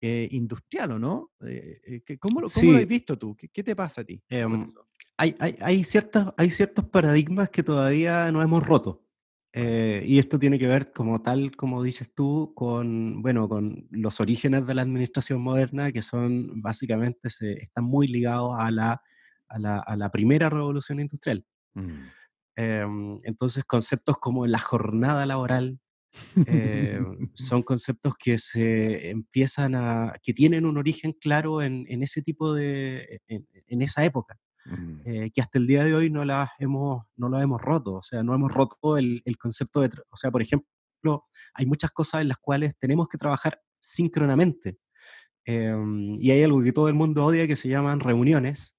eh, 0.00 0.28
industrial, 0.32 0.92
¿o 0.92 0.98
no? 0.98 1.32
Eh, 1.46 2.02
eh, 2.06 2.18
¿cómo, 2.18 2.40
lo, 2.40 2.46
has 2.46 2.88
visto 2.88 3.18
tú? 3.18 3.36
¿Qué, 3.36 3.62
te 3.62 3.76
pasa 3.76 4.00
a 4.00 4.04
ti? 4.04 4.22
Em, 4.28 4.66
hay, 5.18 5.36
hay, 5.38 5.56
hay 5.60 5.84
ciertos 5.84 6.84
paradigmas 6.90 7.50
que 7.50 7.62
todavía 7.62 8.32
no 8.32 8.42
hemos 8.42 8.66
roto. 8.66 9.03
Eh, 9.56 10.02
y 10.04 10.18
esto 10.18 10.40
tiene 10.40 10.58
que 10.58 10.66
ver, 10.66 10.92
como 10.92 11.22
tal, 11.22 11.54
como 11.54 11.80
dices 11.80 12.12
tú, 12.12 12.52
con, 12.56 13.22
bueno, 13.22 13.48
con 13.48 13.86
los 13.92 14.18
orígenes 14.18 14.66
de 14.66 14.74
la 14.74 14.82
administración 14.82 15.40
moderna, 15.40 15.92
que 15.92 16.02
son 16.02 16.60
básicamente, 16.60 17.30
se, 17.30 17.52
están 17.52 17.84
muy 17.84 18.08
ligados 18.08 18.56
a 18.58 18.72
la, 18.72 19.00
a 19.48 19.58
la, 19.60 19.78
a 19.78 19.96
la 19.96 20.10
primera 20.10 20.50
revolución 20.50 20.98
industrial. 20.98 21.44
Mm. 21.74 22.02
Em, 22.56 23.20
entonces, 23.22 23.64
conceptos 23.64 24.18
como 24.18 24.44
la 24.48 24.58
jornada 24.58 25.24
laboral 25.24 25.78
eh, 26.46 27.00
son 27.34 27.62
conceptos 27.64 28.14
que 28.18 28.38
se 28.38 29.10
empiezan 29.10 29.76
a, 29.76 30.14
que 30.20 30.34
tienen 30.34 30.66
un 30.66 30.78
origen 30.78 31.12
claro 31.12 31.62
en, 31.62 31.86
en 31.88 32.02
ese 32.02 32.22
tipo 32.22 32.54
de, 32.54 33.20
en, 33.28 33.46
en 33.68 33.82
esa 33.82 34.04
época. 34.04 34.36
Eh, 35.04 35.30
que 35.30 35.42
hasta 35.42 35.58
el 35.58 35.66
día 35.66 35.84
de 35.84 35.94
hoy 35.94 36.08
no 36.08 36.24
las 36.24 36.48
hemos, 36.58 37.04
no 37.16 37.28
lo 37.28 37.38
hemos 37.38 37.60
roto, 37.60 37.96
o 37.96 38.02
sea, 38.02 38.22
no 38.22 38.34
hemos 38.34 38.50
roto 38.50 38.96
el, 38.96 39.20
el 39.26 39.36
concepto 39.36 39.82
de, 39.82 39.90
o 40.10 40.16
sea, 40.16 40.30
por 40.30 40.40
ejemplo, 40.40 41.26
hay 41.52 41.66
muchas 41.66 41.90
cosas 41.90 42.22
en 42.22 42.28
las 42.28 42.38
cuales 42.38 42.74
tenemos 42.78 43.08
que 43.08 43.18
trabajar 43.18 43.60
síncronamente. 43.80 44.78
Em, 45.44 46.16
y 46.20 46.30
hay 46.30 46.42
algo 46.42 46.62
que 46.62 46.72
todo 46.72 46.88
el 46.88 46.94
mundo 46.94 47.24
odia 47.24 47.46
que 47.46 47.56
se 47.56 47.68
llaman 47.68 48.00
reuniones, 48.00 48.78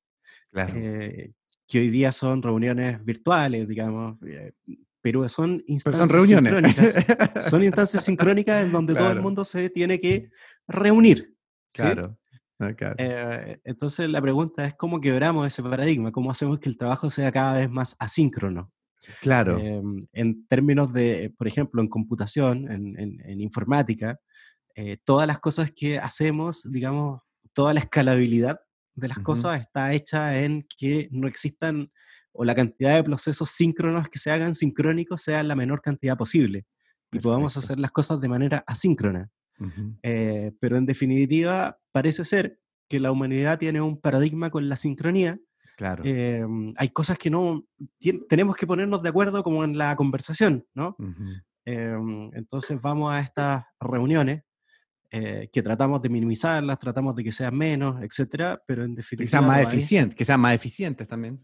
claro. 0.51 0.74
Eh, 0.75 1.34
que 1.68 1.80
hoy 1.80 1.89
día 1.89 2.12
son 2.12 2.42
reuniones 2.42 3.04
virtuales, 3.04 3.68
digamos, 3.68 4.18
eh, 4.25 4.54
pero 5.01 5.27
son 5.30 5.63
instancias 5.68 6.10
sincrónicas. 6.10 7.46
son 7.50 7.63
instancias 7.63 8.04
sincrónicas 8.04 8.65
en 8.65 8.72
donde 8.72 8.96
todo 8.96 9.12
el 9.12 9.22
mundo 9.22 9.46
se 9.46 9.70
tiene 9.70 10.00
que 10.00 10.30
reunir. 10.68 11.36
Claro. 11.72 12.18
Ah, 12.59 12.74
eh, 12.97 13.59
entonces 13.65 14.09
la 14.09 14.21
pregunta 14.21 14.65
es 14.65 14.75
cómo 14.75 15.01
quebramos 15.01 15.45
ese 15.45 15.62
paradigma, 15.62 16.12
cómo 16.12 16.31
hacemos 16.31 16.59
que 16.59 16.69
el 16.69 16.77
trabajo 16.77 17.09
sea 17.09 17.31
cada 17.31 17.53
vez 17.53 17.69
más 17.69 17.95
asíncrono. 18.00 18.71
Claro. 19.21 19.59
Em, 19.59 20.07
en 20.13 20.47
términos 20.47 20.91
de, 20.93 21.33
por 21.38 21.47
ejemplo, 21.47 21.81
en 21.81 21.88
computación, 21.88 22.71
en, 22.71 23.41
informática, 23.41 24.19
eh, 24.75 24.97
todas 25.03 25.27
las 25.27 25.39
cosas 25.39 25.71
que 25.75 26.00
hacemos, 26.00 26.63
digamos, 26.71 27.21
toda 27.53 27.74
la 27.74 27.81
escalabilidad 27.81 28.59
de 28.95 29.07
las 29.09 29.19
cosas 29.19 29.59
está 29.62 29.93
hecha 29.93 30.39
en 30.39 30.65
que 30.77 31.09
no 31.12 31.27
existan 31.27 31.91
o 32.31 32.45
la 32.45 32.55
cantidad 32.55 32.95
de 32.95 33.03
procesos 33.03 33.51
síncronos 33.51 34.09
que 34.09 34.19
se 34.19 34.31
hagan 34.31 34.55
sincrónicos 34.55 35.21
sea 35.21 35.43
la 35.43 35.55
menor 35.55 35.81
cantidad 35.81 36.17
posible 36.17 36.65
y 37.12 37.19
podamos 37.19 37.55
hacer 37.55 37.79
las 37.79 37.91
cosas 37.91 38.19
de 38.19 38.27
manera 38.27 38.63
asíncrona. 38.67 39.29
Eh, 40.03 40.51
pero 40.59 40.77
en 40.77 40.85
definitiva, 40.85 41.79
parece 41.91 42.24
ser 42.24 42.59
que 42.88 43.00
la 43.00 43.12
humanidad 43.12 43.57
tiene 43.57 43.81
un 43.81 44.00
paradigma 44.00 44.50
con 44.50 44.69
la 44.69 44.75
sincronía. 44.75 45.39
Claro. 45.77 46.03
Em, 46.05 46.74
hay 46.77 46.89
cosas 46.89 47.17
que 47.17 47.29
no 47.29 47.65
tenemos 48.29 48.55
que 48.55 48.67
ponernos 48.67 49.03
de 49.03 49.09
acuerdo 49.09 49.43
como 49.43 49.63
en 49.63 49.77
la 49.77 49.95
conversación, 49.95 50.65
¿no? 50.74 50.95
Em, 51.65 52.29
entonces 52.33 52.79
vamos 52.81 53.12
a 53.12 53.19
estas 53.19 53.63
reuniones 53.79 54.43
eh, 55.12 55.50
que 55.51 55.63
tratamos 55.63 56.01
de 56.01 56.09
minimizarlas, 56.09 56.79
tratamos 56.79 57.15
de 57.15 57.24
que 57.24 57.31
sean 57.31 57.57
menos, 57.57 58.01
etcétera, 58.01 58.62
pero 58.65 58.83
en 58.83 58.95
definitiva... 58.95 59.25
Que 59.25 59.29
sean 59.29 59.47
más 59.47 59.62
eficientes, 59.62 60.15
que 60.15 60.25
sean 60.25 60.39
más 60.39 60.53
eficientes 60.53 61.07
también 61.07 61.41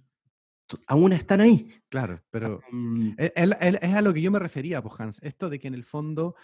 aún 0.87 1.13
están 1.13 1.41
ahí. 1.41 1.67
Claro, 1.89 2.23
pero 2.29 2.61
e, 3.17 3.33
es, 3.35 3.93
a 3.93 4.01
lo 4.01 4.13
que 4.13 4.21
yo 4.21 4.31
me 4.31 4.39
refería, 4.39 4.81
pues 4.81 4.95
Hans, 4.99 5.19
esto 5.21 5.49
de 5.49 5.59
que 5.59 5.67
en 5.67 5.73
el 5.73 5.83
fondo 5.83 6.35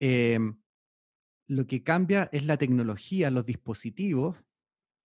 em, 0.00 0.56
lo 1.48 1.66
que 1.66 1.82
cambia 1.82 2.28
es 2.30 2.44
la 2.44 2.58
tecnología, 2.58 3.30
los 3.30 3.46
dispositivos, 3.46 4.36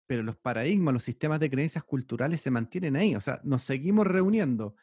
pero 0.08 0.24
los 0.24 0.36
paradigmas, 0.36 0.94
los 0.94 1.04
sistemas 1.04 1.40
de 1.40 1.50
creencias 1.50 1.84
culturales 1.84 2.42
se 2.42 2.52
mantienen 2.52 2.96
ahí. 2.96 3.16
O 3.16 3.22
sea, 3.22 3.40
nos 3.44 3.64
seguimos 3.64 4.08
reuniendo 4.08 4.76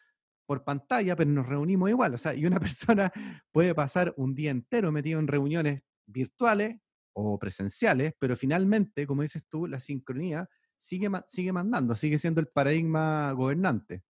por 0.46 0.64
pantalla, 0.64 1.16
pero 1.16 1.30
nos 1.30 1.46
reunimos 1.46 1.90
igual. 1.90 2.14
O 2.14 2.18
sea, 2.18 2.34
y 2.34 2.46
una 2.46 2.60
persona 2.60 3.12
puede 3.52 3.74
pasar 3.74 4.14
un 4.16 4.34
día 4.34 4.50
entero 4.50 4.92
metido 4.92 5.18
en 5.18 5.26
reuniones 5.26 5.82
virtuales 6.06 6.78
o 7.12 7.38
presenciales, 7.38 8.14
pero 8.18 8.36
finalmente, 8.36 9.06
como 9.06 9.22
dices 9.22 9.42
tú, 9.48 9.66
la 9.66 9.80
sincronía 9.80 10.48
sigue, 10.78 11.10
sigue 11.26 11.52
mandando, 11.52 11.96
sigue 11.96 12.18
siendo 12.18 12.40
el 12.40 12.46
paradigma 12.46 13.32
gobernante. 13.32 14.04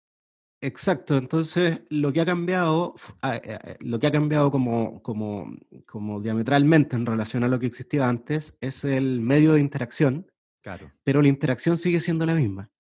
Exacto, 0.60 1.16
entonces 1.16 1.82
lo 1.88 2.12
que 2.12 2.20
ha 2.20 2.26
cambiado, 2.26 2.94
ah, 3.22 3.36
eh, 3.36 3.58
eh, 3.62 3.76
lo 3.80 4.00
que 4.00 4.08
ha 4.08 4.10
cambiado 4.10 4.50
como, 4.50 5.00
como, 5.02 5.56
como 5.86 6.20
diametralmente 6.20 6.96
en 6.96 7.06
relación 7.06 7.44
a 7.44 7.48
lo 7.48 7.60
que 7.60 7.66
existía 7.66 8.08
antes 8.08 8.58
es 8.60 8.82
el 8.82 9.20
medio 9.20 9.52
de 9.52 9.60
interacción, 9.60 10.32
claro. 10.60 10.90
pero 11.04 11.22
la 11.22 11.28
interacción 11.28 11.78
sigue 11.78 12.00
siendo 12.00 12.26
la 12.26 12.34
misma. 12.34 12.72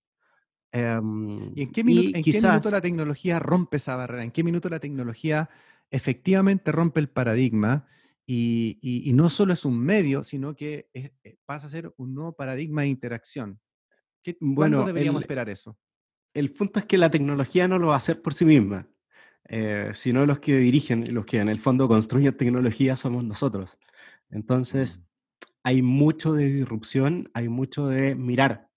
Em, 0.72 1.52
¿Y 1.54 1.62
en, 1.62 1.72
qué, 1.72 1.84
minuto, 1.84 2.16
en 2.16 2.24
qué 2.24 2.32
minuto 2.32 2.70
la 2.70 2.80
tecnología 2.80 3.38
rompe 3.38 3.76
esa 3.76 3.94
barrera? 3.94 4.24
¿En 4.24 4.32
qué 4.32 4.42
minuto 4.42 4.68
la 4.68 4.80
tecnología 4.80 5.48
efectivamente 5.88 6.72
rompe 6.72 6.98
el 6.98 7.08
paradigma 7.08 7.86
y, 8.26 8.78
y, 8.82 9.12
no 9.14 9.30
solo 9.30 9.54
es 9.54 9.64
un 9.64 9.78
medio, 9.78 10.22
sino 10.24 10.54
que 10.54 10.90
eh, 10.92 11.12
pasa 11.46 11.68
a 11.68 11.70
ser 11.70 11.94
un 11.96 12.12
nuevo 12.12 12.32
paradigma 12.32 12.82
de 12.82 12.88
interacción? 12.88 13.60
¿Qué, 14.22 14.36
bueno, 14.40 14.78
¿Cuándo 14.78 14.92
deberíamos 14.92 15.22
esperar 15.22 15.48
eso? 15.48 15.78
El 16.38 16.52
punto 16.52 16.78
es 16.78 16.86
que 16.86 16.98
la 16.98 17.10
tecnología 17.10 17.68
no 17.68 17.78
lo 17.78 17.88
va 17.88 17.94
a 17.94 17.98
hacer 17.98 18.22
por 18.22 18.34
sí 18.34 18.44
misma, 18.44 18.88
eh, 19.48 19.90
sino 19.94 20.26
los 20.26 20.38
que 20.40 20.56
dirigen, 20.56 21.12
los 21.12 21.26
que 21.26 21.38
en 21.38 21.48
el 21.48 21.58
fondo 21.58 21.88
construyen 21.88 22.36
tecnología 22.36 22.96
somos 22.96 23.24
nosotros. 23.24 23.78
Entonces, 24.30 25.00
mm. 25.00 25.44
hay 25.64 25.82
mucho 25.82 26.32
de 26.32 26.46
disrupción, 26.46 27.30
hay 27.34 27.48
mucho 27.48 27.88
de 27.88 28.14
mirar 28.14 28.68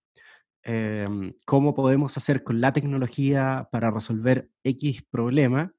em, 0.63 1.33
cómo 1.45 1.73
podemos 1.75 2.17
hacer 2.17 2.43
con 2.43 2.61
la 2.61 2.73
tecnología 2.73 3.67
para 3.71 3.91
resolver 3.91 4.49
X 4.63 5.03
problema, 5.09 5.73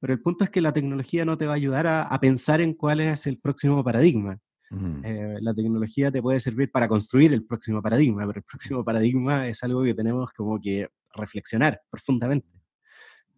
pero 0.00 0.12
el 0.12 0.20
punto 0.20 0.44
es 0.44 0.50
que 0.50 0.60
la 0.60 0.72
tecnología 0.72 1.24
no 1.24 1.38
te 1.38 1.46
va 1.46 1.52
a 1.54 1.56
ayudar 1.56 1.86
a 1.86 2.20
pensar 2.20 2.60
en 2.60 2.74
cuál 2.74 3.00
es 3.00 3.26
el 3.26 3.38
próximo 3.38 3.82
paradigma. 3.82 4.38
Eh, 5.04 5.36
la 5.40 5.54
tecnología 5.54 6.10
te 6.10 6.22
puede 6.22 6.40
servir 6.40 6.70
para 6.70 6.88
construir 6.88 7.32
el 7.32 7.44
próximo 7.44 7.80
paradigma, 7.82 8.26
pero 8.26 8.38
el 8.38 8.44
próximo 8.44 8.84
paradigma 8.84 9.46
es 9.46 9.62
algo 9.62 9.84
que 9.84 9.94
tenemos 9.94 10.30
como 10.32 10.60
que 10.60 10.88
reflexionar 11.16 11.80
profundamente, 11.90 12.48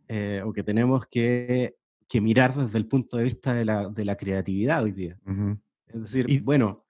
eh, 0.09 0.43
o 0.45 0.53
que 0.53 0.63
tenemos 0.63 1.07
que, 1.07 1.77
que, 2.09 2.21
mirar 2.21 2.55
desde 2.55 2.79
el 2.79 2.87
punto 2.87 3.17
de 3.17 3.25
vista 3.25 3.55
de 3.55 3.65
la, 3.65 3.89
de 3.89 4.05
la 4.05 4.17
creatividad 4.17 4.83
hoy 4.83 4.93
día. 4.93 5.19
Es 5.89 6.01
decir, 6.01 6.27
y, 6.29 6.39
bueno, 6.41 6.85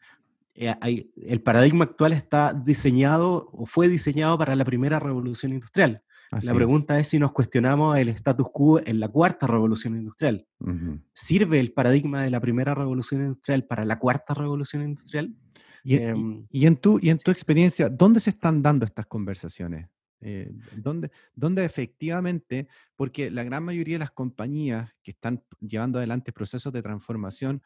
eh, 0.55 0.75
hay, 0.81 1.13
el 1.17 1.43
paradigma 1.43 1.85
actual 1.85 2.13
está 2.13 2.53
diseñado 2.53 3.51
o 3.53 3.67
fue 3.67 3.89
diseñado 3.89 4.39
para 4.39 4.57
la 4.57 4.65
primera 4.65 4.99
revolución 4.99 5.53
industrial 5.53 6.03
la 6.31 6.55
pregunta 6.55 6.99
es. 6.99 7.09
si 7.09 7.19
nos 7.19 7.33
cuestionamos 7.33 7.97
el 7.99 8.09
status 8.09 8.49
quo 8.53 8.81
en 8.85 9.01
la 9.01 9.09
cuarta 9.09 9.47
revolución 9.47 9.97
industrial. 9.97 10.47
¿Sirve 11.13 11.61
el 11.61 11.73
paradigma 11.73 12.23
de 12.23 12.31
la 12.31 12.41
primera 12.41 12.75
revolución 12.75 13.23
industrial 13.23 13.65
para 13.65 13.85
la 13.85 13.99
cuarta 13.99 14.35
revolución 14.35 14.83
industrial? 14.83 15.35
Y, 15.85 15.97
em, 15.97 16.43
en, 16.51 16.77
tu, 16.77 16.99
y 17.01 17.11
en 17.11 17.19
tu 17.19 17.31
experiencia, 17.31 17.89
¿dónde 17.89 18.19
se 18.19 18.31
están 18.31 18.61
dando 18.61 18.85
estas 18.85 19.07
conversaciones? 19.07 19.89
Eh, 20.29 20.51
¿dónde, 20.73 21.13
¿Dónde 21.37 21.65
efectivamente, 21.65 22.67
porque 22.97 23.31
la 23.31 23.45
gran 23.45 23.63
mayoría 23.63 23.95
de 23.95 24.01
las 24.01 24.11
compañías 24.11 24.91
que 25.05 25.13
están 25.13 25.45
llevando 25.61 25.99
adelante 25.99 26.33
procesos 26.33 26.73
de 26.73 26.83
transformación 26.83 27.63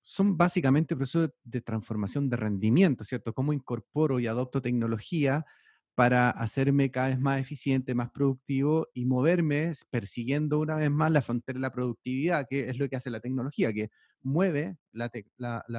son 0.00 0.36
básicamente 0.36 0.94
procesos 0.94 1.30
de 1.42 1.60
transformación 1.60 2.30
de 2.30 2.36
rendimiento, 2.36 3.02
¿cierto? 3.02 3.34
¿Cómo 3.34 3.52
incorporo 3.52 4.20
y 4.20 4.28
adopto 4.28 4.62
tecnología 4.62 5.44
para 5.96 6.30
hacerme 6.30 6.92
cada 6.92 7.08
vez 7.08 7.18
más 7.18 7.40
eficiente, 7.40 7.96
más 7.96 8.12
productivo 8.12 8.86
y 8.94 9.06
moverme 9.06 9.72
persiguiendo 9.90 10.60
una 10.60 10.76
vez 10.76 10.92
más 10.92 11.10
la 11.10 11.20
frontera 11.20 11.56
de 11.56 11.62
la 11.62 11.72
productividad, 11.72 12.46
que 12.48 12.68
es 12.70 12.78
lo 12.78 12.88
que 12.88 12.94
hace 12.94 13.10
la 13.10 13.18
tecnología, 13.18 13.72
que 13.72 13.90
mueve 14.22 14.76
la, 14.92 15.10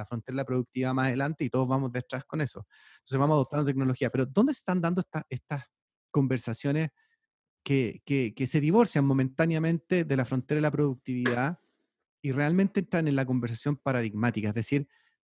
frontera 0.04 0.34
de 0.34 0.36
la 0.36 0.44
productividad 0.44 0.92
más 0.92 1.06
adelante 1.06 1.44
y 1.46 1.50
todos 1.50 1.66
vamos 1.66 1.92
detrás 1.92 2.24
con 2.26 2.42
eso. 2.42 2.66
Entonces 2.96 3.18
vamos 3.18 3.34
adoptando 3.36 3.64
tecnología. 3.64 4.10
Pero 4.10 4.26
¿dónde 4.26 4.52
se 4.52 4.58
están 4.58 4.82
dando 4.82 5.02
estas 5.30 5.64
conversaciones 6.16 6.88
que, 7.62 8.00
se 8.46 8.60
divorcian 8.60 9.04
momentáneamente 9.04 10.04
de 10.04 10.16
la 10.16 10.24
frontera 10.24 10.56
de 10.56 10.62
la 10.62 10.70
productividad 10.70 11.58
y 12.22 12.32
realmente 12.32 12.80
entran 12.80 13.06
en 13.06 13.16
la 13.16 13.26
conversación 13.26 13.76
paradigmática? 13.76 14.48
Es 14.48 14.54
decir, 14.54 14.88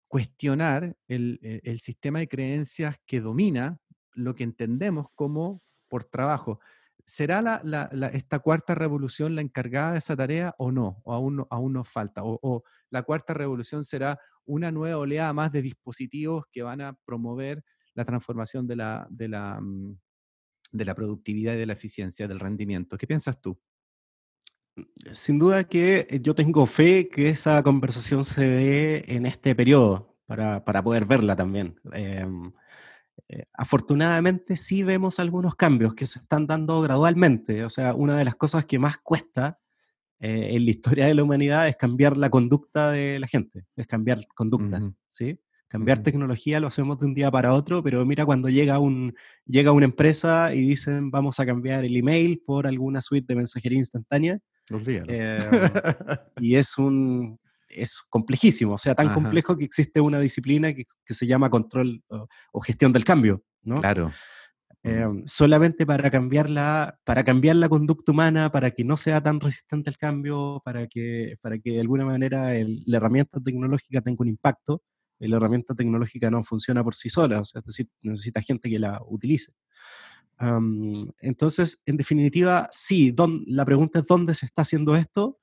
cuestionar 0.07 0.95
el, 1.09 1.39
el 1.63 1.81
sistema 1.81 2.19
de 2.19 2.29
creencias 2.29 2.95
que 3.05 3.19
domina 3.19 3.81
lo 4.13 4.35
que 4.35 4.45
entendemos 4.45 5.07
como 5.15 5.61
por 5.89 6.05
trabajo. 6.05 6.61
¿Será 7.05 7.41
la, 7.41 7.89
esta 8.13 8.39
cuarta 8.39 8.75
revolución 8.75 9.35
la 9.35 9.41
encargada 9.41 9.93
de 9.93 9.97
esa 9.97 10.15
tarea 10.15 10.53
o 10.59 10.71
no? 10.71 11.01
¿O 11.03 11.13
aún, 11.13 11.45
aún 11.49 11.73
nos 11.73 11.89
falta? 11.89 12.21
O, 12.23 12.63
la 12.91 13.03
cuarta 13.03 13.33
revolución 13.33 13.83
será 13.83 14.19
una 14.45 14.71
nueva 14.71 14.99
oleada 14.99 15.33
más 15.33 15.51
de 15.51 15.61
dispositivos 15.61 16.45
que 16.51 16.61
van 16.61 16.81
a 16.81 16.93
promover 17.05 17.63
la 17.95 18.05
transformación 18.05 18.67
de 18.67 18.75
la, 18.75 19.07
de 19.09 19.27
la, 19.27 19.59
mm, 19.59 19.97
de 20.71 20.85
la 20.85 20.95
productividad 20.95 21.53
y 21.53 21.57
de 21.57 21.65
la 21.65 21.73
eficiencia, 21.73 22.27
del 22.27 22.39
rendimiento? 22.39 22.97
¿Qué 22.97 23.07
piensas 23.07 23.41
tú? 23.41 23.59
Sin 25.11 25.39
duda 25.39 25.65
que 25.65 26.19
yo 26.21 26.35
tengo 26.35 26.65
fe 26.65 27.09
que 27.09 27.29
esa 27.29 27.61
conversación 27.63 28.23
se 28.23 28.45
dé 28.45 29.03
en 29.07 29.25
este 29.25 29.55
periodo 29.55 30.17
para, 30.25 30.63
para 30.63 30.83
poder 30.83 31.05
verla 31.05 31.35
también. 31.35 31.79
Em, 31.91 32.51
eh, 33.27 33.45
afortunadamente 33.53 34.55
sí 34.55 34.83
vemos 34.83 35.19
algunos 35.19 35.55
cambios 35.55 35.93
que 35.93 36.07
se 36.07 36.19
están 36.19 36.47
dando 36.47 36.81
gradualmente. 36.81 37.65
O 37.65 37.69
sea, 37.69 37.93
una 37.93 38.17
de 38.17 38.25
las 38.25 38.35
cosas 38.35 38.65
que 38.65 38.79
más 38.79 38.97
cuesta 38.97 39.59
eh, 40.19 40.49
en 40.55 40.65
la 40.65 40.71
historia 40.71 41.05
de 41.05 41.13
la 41.13 41.23
humanidad 41.23 41.67
es 41.67 41.75
cambiar 41.77 42.17
la 42.17 42.29
conducta 42.29 42.91
de 42.91 43.19
la 43.19 43.27
gente, 43.27 43.65
es 43.75 43.87
cambiar 43.87 44.19
conductas, 44.35 44.91
¿sí? 45.07 45.39
Cambiar 45.69 45.99
tecnología 46.01 46.59
lo 46.59 46.65
hacemos 46.65 46.99
de 46.99 47.05
un 47.05 47.13
día 47.13 47.29
para 47.29 47.53
otro, 47.53 47.83
pero 47.83 48.03
mira 48.03 48.25
cuando 48.25 48.49
llega, 48.49 48.79
un, 48.79 49.15
llega 49.45 49.71
una 49.71 49.85
empresa 49.85 50.53
y 50.53 50.61
dicen 50.61 51.11
vamos 51.11 51.39
a 51.39 51.45
cambiar 51.45 51.85
el 51.85 51.95
email 51.95 52.41
por 52.43 52.65
alguna 52.65 53.01
suite 53.01 53.27
de 53.27 53.35
mensajería 53.35 53.77
instantánea. 53.77 54.39
Eh, 55.07 55.39
y 56.41 56.55
es 56.55 56.75
un, 56.79 57.39
es 57.67 58.01
complejísimo, 58.09 58.73
o 58.73 58.77
sea, 58.79 58.95
tan 58.95 59.13
complejo 59.13 59.55
que 59.55 59.63
existe 59.63 60.01
una 60.01 60.19
disciplina 60.19 60.73
que, 60.73 60.85
se 61.05 61.27
llama 61.27 61.51
control 61.51 62.03
o, 62.51 62.61
gestión 62.61 62.91
del 62.91 63.03
cambio, 63.03 63.43
¿no? 63.61 63.79
Claro. 63.79 64.11
Eh, 64.81 65.05
solamente 65.25 65.85
para 65.85 66.09
cambiar, 66.09 66.49
la, 66.49 66.97
para 67.03 67.23
cambiar 67.23 67.57
la 67.57 67.69
conducta 67.69 68.11
humana, 68.11 68.49
para 68.51 68.71
que 68.71 68.83
no 68.83 68.97
sea 68.97 69.21
tan 69.21 69.39
resistente 69.39 69.91
al 69.91 69.97
cambio, 69.97 70.61
para 70.65 70.87
que, 70.87 71.35
para 71.41 71.59
que 71.59 71.71
de 71.73 71.81
alguna 71.81 72.05
manera 72.05 72.53
la 72.85 72.97
herramienta 72.97 73.39
tecnológica 73.39 74.01
tenga 74.01 74.17
un 74.21 74.29
impacto. 74.29 74.81
La 75.19 75.37
herramienta 75.37 75.75
tecnológica 75.75 76.31
no 76.31 76.43
funciona 76.43 76.83
por 76.83 76.95
sí 76.95 77.09
sola, 77.09 77.41
o 77.41 77.45
sea, 77.45 77.59
es 77.59 77.65
decir, 77.65 77.89
necesita 78.01 78.41
gente 78.41 78.69
que 78.69 78.79
la 78.79 79.01
utilice. 79.07 79.53
entonces, 81.21 81.81
en 81.85 81.97
definitiva, 81.97 82.69
sí, 82.71 83.13
la 83.47 83.65
pregunta 83.65 83.99
es 83.99 84.05
dónde 84.07 84.33
se 84.33 84.45
está 84.45 84.61
haciendo 84.61 84.95
esto. 84.95 85.39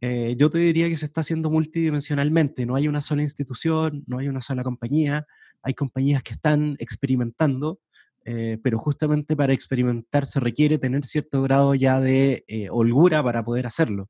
Eh, 0.00 0.36
yo 0.38 0.50
te 0.50 0.58
diría 0.58 0.88
que 0.88 0.96
se 0.96 1.06
está 1.06 1.22
haciendo 1.22 1.50
multidimensionalmente, 1.50 2.66
no 2.66 2.76
hay 2.76 2.86
una 2.86 3.00
sola 3.00 3.22
institución, 3.22 4.04
no 4.06 4.18
hay 4.18 4.28
una 4.28 4.40
sola 4.40 4.62
compañía, 4.62 5.26
hay 5.62 5.74
compañías 5.74 6.22
que 6.22 6.34
están 6.34 6.76
experimentando, 6.78 7.80
eh, 8.24 8.58
pero 8.62 8.78
justamente 8.78 9.36
para 9.36 9.52
experimentar 9.52 10.26
se 10.26 10.40
requiere 10.40 10.78
tener 10.78 11.04
cierto 11.06 11.42
grado 11.42 11.74
ya 11.74 12.00
de 12.00 12.44
eh, 12.48 12.68
holgura 12.70 13.22
para 13.22 13.44
poder 13.44 13.66
hacerlo. 13.66 14.08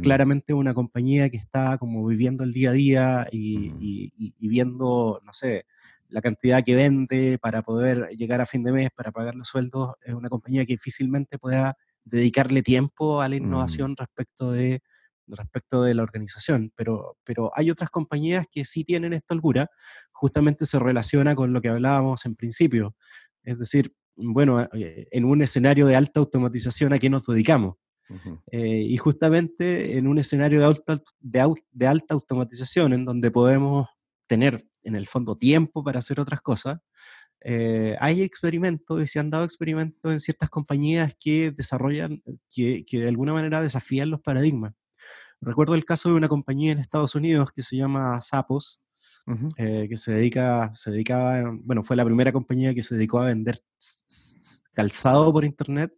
Claramente 0.00 0.54
una 0.54 0.72
compañía 0.72 1.28
que 1.28 1.36
está 1.36 1.76
como 1.78 2.06
viviendo 2.06 2.44
el 2.44 2.52
día 2.52 2.70
a 2.70 2.72
día 2.72 3.28
y, 3.30 4.12
y 4.38 4.48
viendo, 4.48 5.20
no 5.24 5.32
sé, 5.32 5.66
la 6.08 6.20
cantidad 6.20 6.64
que 6.64 6.74
vende 6.74 7.38
para 7.40 7.62
poder 7.62 8.08
llegar 8.10 8.40
a 8.40 8.46
fin 8.46 8.62
de 8.62 8.72
mes, 8.72 8.90
para 8.90 9.12
pagar 9.12 9.34
los 9.34 9.48
sueldos, 9.48 9.94
es 10.02 10.14
una 10.14 10.28
compañía 10.28 10.64
que 10.64 10.74
difícilmente 10.74 11.38
pueda 11.38 11.76
dedicarle 12.04 12.62
tiempo 12.62 13.20
a 13.20 13.28
la 13.28 13.36
mm. 13.36 13.38
innovación 13.38 13.96
respecto, 13.96 14.52
de, 14.52 14.80
respecto 15.26 15.82
de 15.82 15.94
la 15.94 16.02
organización. 16.02 16.72
Pero, 16.76 17.16
pero 17.24 17.50
hay 17.54 17.70
otras 17.70 17.90
compañías 17.90 18.46
que 18.50 18.64
sí 18.64 18.84
tienen 18.84 19.12
esta 19.12 19.34
holgura, 19.34 19.68
justamente 20.12 20.66
se 20.66 20.78
relaciona 20.78 21.34
con 21.34 21.52
lo 21.52 21.60
que 21.60 21.68
hablábamos 21.68 22.24
en 22.26 22.36
principio. 22.36 22.94
Es 23.42 23.58
decir, 23.58 23.92
bueno, 24.16 24.68
eh, 24.72 25.08
en 25.10 25.24
un 25.24 25.42
escenario 25.42 25.86
de 25.86 25.96
alta 25.96 26.20
automatización, 26.20 26.92
¿a 26.92 26.98
qué 26.98 27.10
nos 27.10 27.26
dedicamos? 27.26 27.76
Eh, 28.52 28.86
y 28.88 28.96
justamente 28.96 29.96
en 29.96 30.06
un 30.06 30.18
escenario 30.18 30.60
de 30.60 30.66
alta, 30.66 31.02
de 31.20 31.86
alta 31.86 32.14
automatización, 32.14 32.92
en 32.92 33.04
donde 33.04 33.30
podemos 33.30 33.88
tener 34.26 34.66
en 34.82 34.94
el 34.94 35.06
fondo 35.06 35.36
tiempo 35.36 35.82
para 35.82 35.98
hacer 35.98 36.20
otras 36.20 36.40
cosas, 36.40 36.78
eh, 37.40 37.96
hay 38.00 38.22
experimentos 38.22 39.02
y 39.02 39.06
se 39.06 39.20
han 39.20 39.30
dado 39.30 39.44
experimentos 39.44 40.12
en 40.12 40.20
ciertas 40.20 40.50
compañías 40.50 41.14
que 41.18 41.52
desarrollan, 41.52 42.22
que, 42.50 42.84
que, 42.84 43.00
de 43.00 43.08
alguna 43.08 43.32
manera 43.32 43.62
desafían 43.62 44.10
los 44.10 44.20
paradigmas. 44.20 44.74
Recuerdo 45.40 45.74
el 45.74 45.84
caso 45.84 46.08
de 46.08 46.14
una 46.16 46.28
compañía 46.28 46.72
en 46.72 46.78
Estados 46.78 47.14
Unidos 47.14 47.52
que 47.52 47.62
se 47.62 47.76
llama 47.76 48.20
Sapos, 48.20 48.82
eh, 49.56 49.86
que 49.88 49.96
se 49.96 50.12
dedica, 50.12 50.70
se 50.74 50.90
dedicaba, 50.90 51.42
bueno, 51.62 51.82
fue 51.82 51.96
la 51.96 52.04
primera 52.04 52.32
compañía 52.32 52.74
que 52.74 52.82
se 52.82 52.94
dedicó 52.94 53.20
a 53.20 53.26
vender 53.26 53.58
calzado 54.72 55.32
por 55.32 55.44
internet. 55.44 55.92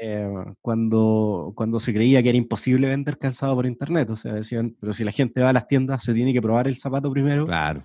Eh, 0.00 0.28
cuando, 0.60 1.52
cuando 1.54 1.78
se 1.78 1.94
creía 1.94 2.22
que 2.22 2.30
era 2.30 2.38
imposible 2.38 2.88
vender 2.88 3.18
calzado 3.18 3.54
por 3.54 3.66
internet. 3.66 4.10
O 4.10 4.16
sea, 4.16 4.34
decían, 4.34 4.76
pero 4.80 4.92
si 4.92 5.04
la 5.04 5.12
gente 5.12 5.40
va 5.40 5.50
a 5.50 5.52
las 5.52 5.68
tiendas 5.68 6.02
se 6.02 6.14
tiene 6.14 6.32
que 6.32 6.42
probar 6.42 6.66
el 6.66 6.78
zapato 6.78 7.10
primero. 7.10 7.44
Claro. 7.44 7.84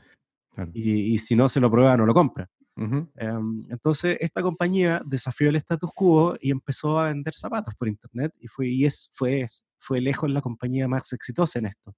Y, 0.74 1.18
si 1.20 1.36
no 1.36 1.48
se 1.48 1.60
lo 1.60 1.72
prueba, 1.72 1.96
no 1.96 2.06
lo 2.06 2.14
compra. 2.14 2.50
Em, 2.76 3.66
entonces, 3.70 4.18
esta 4.22 4.42
compañía 4.42 5.02
desafió 5.06 5.50
el 5.50 5.58
status 5.58 5.92
quo 5.94 6.36
y 6.40 6.52
empezó 6.52 6.98
a 7.00 7.08
vender 7.08 7.34
zapatos 7.34 7.76
por 7.76 7.90
internet 7.90 8.34
y 8.40 8.48
fue, 8.48 8.68
y 8.70 8.86
es, 8.86 9.12
fue, 9.14 9.46
fue 9.78 10.00
lejos 10.00 10.30
la 10.30 10.42
compañía 10.42 10.88
más 10.88 11.12
exitosa 11.12 11.60
en 11.60 11.66
esto. 11.68 11.94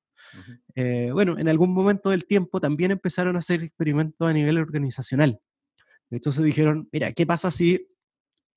Eh, 0.75 1.09
bueno, 1.13 1.37
en 1.37 1.47
algún 1.47 1.73
momento 1.73 2.09
del 2.09 2.25
tiempo 2.25 2.59
también 2.59 2.91
empezaron 2.91 3.35
a 3.35 3.39
hacer 3.39 3.61
experimentos 3.61 4.27
a 4.27 4.33
nivel 4.33 4.57
organizacional. 4.57 5.39
Entonces 6.09 6.43
dijeron, 6.43 6.89
mira, 6.91 7.11
¿qué 7.13 7.25
pasa 7.25 7.51
si 7.51 7.87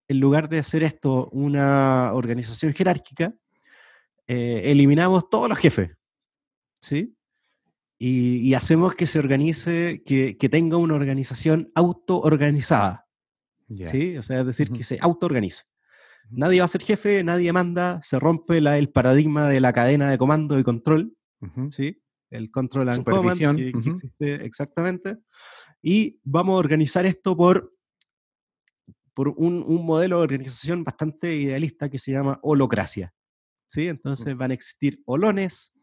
en 0.09 0.21
lugar 0.21 0.49
de 0.49 0.59
hacer 0.59 0.83
esto 0.83 1.29
una 1.31 2.13
organización 2.13 2.73
jerárquica, 2.73 3.35
eh, 4.27 4.63
eliminamos 4.65 5.29
todos 5.29 5.49
los 5.49 5.59
jefes? 5.59 5.91
¿Sí? 6.81 7.17
y, 8.07 8.55
hacemos 8.55 8.95
que 8.95 9.07
se 9.07 9.19
organice, 9.19 10.03
que, 10.05 10.37
que 10.37 10.49
tenga 10.49 10.77
una 10.77 10.95
organización 10.95 11.71
autoorganizada. 11.75 13.07
¿Sí? 13.69 14.17
O 14.19 14.23
sea, 14.23 14.41
es 14.41 14.47
decir, 14.47 14.71
que 14.71 14.85
se 14.85 14.99
autoorganice. 15.01 15.65
Nadie 16.31 16.61
va 16.61 16.67
a 16.67 16.69
ser 16.69 16.83
jefe, 16.83 17.25
nadie 17.25 17.53
manda, 17.53 18.01
se 18.03 18.19
rompe 18.19 18.61
la, 18.61 18.79
el 18.79 18.91
paradigma 18.91 19.49
de 19.49 19.61
la 19.61 19.73
cadena 19.73 20.11
de 20.11 20.19
comando 20.19 20.59
y 20.59 20.65
control, 20.65 21.17
¿sí? 21.71 22.03
El 22.31 22.51
control 22.51 22.89
and 22.89 23.05
command 23.05 23.57
que, 23.57 23.69
existe 23.69 24.45
exactamente. 24.45 25.19
Y 25.83 26.19
vamos 26.25 26.55
a 26.55 26.59
organizar 26.59 27.07
esto 27.07 27.37
por, 27.37 27.74
por 29.15 29.29
un, 29.29 29.65
un, 29.67 29.87
modelo 29.87 30.19
de 30.19 30.25
organización 30.25 30.85
bastante 30.85 31.35
idealista 31.37 31.89
que 31.89 31.99
se 31.99 32.13
llama 32.13 32.41
holocracia. 32.43 33.15
¿sí? 33.67 33.89
Entonces 33.89 34.37
van 34.37 34.51
a 34.51 34.55
existir 34.55 35.03
holones, 35.07 35.75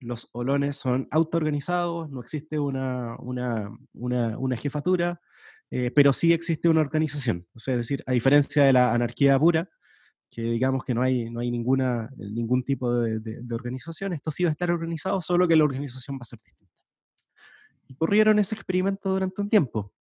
los 0.00 0.30
olones 0.32 0.76
son 0.76 1.06
autoorganizados, 1.10 2.10
no 2.10 2.20
existe 2.20 2.58
una, 2.58 3.16
una, 3.18 4.56
jefatura, 4.56 5.20
eh, 5.70 5.90
pero 5.90 6.12
sí 6.12 6.32
existe 6.32 6.68
una 6.68 6.80
organización. 6.80 7.46
O 7.54 7.58
sea, 7.58 7.74
es 7.74 7.78
decir, 7.78 8.02
a 8.06 8.12
diferencia 8.12 8.64
de 8.64 8.72
la 8.72 8.94
anarquía 8.94 9.38
pura, 9.38 9.68
que 10.30 10.42
digamos 10.42 10.84
que 10.84 10.94
no 10.94 11.02
hay, 11.02 11.28
no 11.30 11.40
hay 11.40 11.50
ninguna, 11.50 12.08
ningún 12.16 12.64
tipo 12.64 12.94
de, 12.94 13.20
de, 13.20 13.54
organización, 13.54 14.12
esto 14.12 14.30
sí 14.30 14.44
va 14.44 14.50
a 14.50 14.52
estar 14.52 14.70
organizado, 14.70 15.20
solo 15.20 15.46
que 15.46 15.56
la 15.56 15.64
organización 15.64 16.16
va 16.16 16.22
a 16.22 16.24
ser 16.24 16.38
distinta. 16.38 16.72
Y 17.88 17.94
corrieron 17.94 18.38
ese 18.38 18.54
experimento 18.54 19.10
durante 19.10 19.40
un 19.40 19.50
tiempo. 19.50 19.92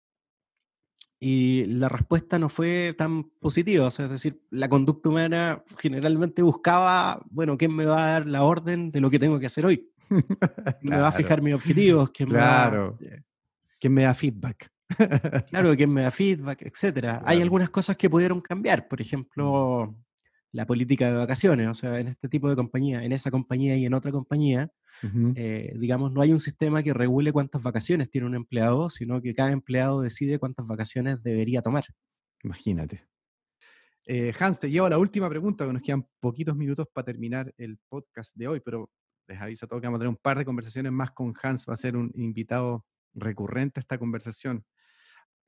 Y 1.21 1.65
la 1.65 1.89
respuesta 1.89 2.39
no 2.39 2.49
fue 2.49 2.95
tan 2.97 3.25
positiva, 3.25 3.87
o 3.87 3.91
sea, 3.91 4.05
es 4.05 4.11
decir, 4.13 4.41
la 4.51 4.69
conducta 4.69 5.09
humana 5.09 5.65
generalmente 5.79 6.43
buscaba, 6.43 7.21
bueno, 7.31 7.59
¿quién 7.59 7.75
me 7.75 7.87
va 7.87 8.05
a 8.05 8.11
dar 8.13 8.27
la 8.27 8.45
orden 8.45 8.93
de 8.93 9.01
lo 9.01 9.11
que 9.11 9.19
tengo 9.19 9.41
que 9.41 9.47
hacer 9.47 9.67
hoy? 9.67 9.91
¿Quién 10.09 10.95
me 10.95 10.99
va 10.99 11.09
a 11.09 11.13
fijar 11.13 11.43
mis 11.43 11.55
objetivos? 11.55 12.11
¿Quién 12.11 12.29
claro. 12.29 12.97
Me 13.01 13.11
va... 13.11 13.17
¿Quién 13.81 13.95
me 13.95 14.03
da 14.03 14.15
feedback? 14.15 14.71
claro, 15.51 15.77
¿quién 15.77 15.93
me 15.93 16.03
da 16.03 16.11
feedback? 16.13 16.63
Etcétera. 16.63 17.23
Hay 17.25 17.43
algunas 17.43 17.71
cosas 17.71 17.97
que 17.97 18.11
pudieron 18.11 18.41
cambiar, 18.41 18.89
por 18.89 19.01
ejemplo, 19.01 19.97
la 20.53 20.67
política 20.67 21.11
de 21.11 21.19
vacaciones, 21.19 21.69
o 21.69 21.75
sea, 21.75 22.01
en 22.01 22.09
este 22.09 22.29
tipo 22.29 22.49
de 22.49 22.57
compañía, 22.57 23.05
en 23.05 23.13
esa 23.13 23.31
compañía 23.31 23.77
y 23.77 23.85
en 23.85 23.95
otra 23.95 24.11
compañía, 24.13 24.71
eh, 25.37 25.75
digamos, 25.77 26.13
no 26.13 26.23
hay 26.23 26.33
un 26.33 26.41
sistema 26.41 26.83
que 26.83 26.95
regule 26.95 27.33
cuántas 27.33 27.63
vacaciones 27.63 28.11
tiene 28.11 28.27
un 28.27 28.35
empleado, 28.35 28.91
sino 28.91 29.21
que 29.21 29.35
cada 29.35 29.53
empleado 29.53 30.01
decide 30.01 30.39
cuántas 30.39 30.67
vacaciones 30.67 31.23
debería 31.23 31.63
tomar. 31.63 31.85
Imagínate. 32.43 33.07
Eh, 34.07 34.33
Hans, 34.39 34.59
te 34.59 34.71
llevo 34.71 34.87
a 34.87 34.91
la 34.91 34.99
última 34.99 35.29
pregunta, 35.29 35.67
que 35.67 35.73
nos 35.73 35.83
quedan 35.83 36.09
poquitos 36.19 36.57
minutos 36.57 36.87
para 36.93 37.05
terminar 37.05 37.53
el 37.59 37.79
podcast 37.89 38.35
de 38.35 38.49
hoy, 38.49 38.61
pero 38.61 38.91
les 39.27 39.39
aviso 39.41 39.67
a 39.67 39.69
todos 39.69 39.83
que 39.83 39.87
vamos 39.87 39.99
a 39.99 40.01
tener 40.01 40.09
un 40.09 40.17
par 40.17 40.39
de 40.39 40.47
conversaciones 40.47 40.91
más 40.93 41.11
con 41.11 41.35
Hans, 41.43 41.67
va 41.69 41.75
a 41.75 41.77
ser 41.77 41.95
un 41.95 42.11
invitado 42.15 42.87
recurrente 43.13 43.81
a 43.81 43.83
esta 43.83 43.99
conversación. 43.99 44.65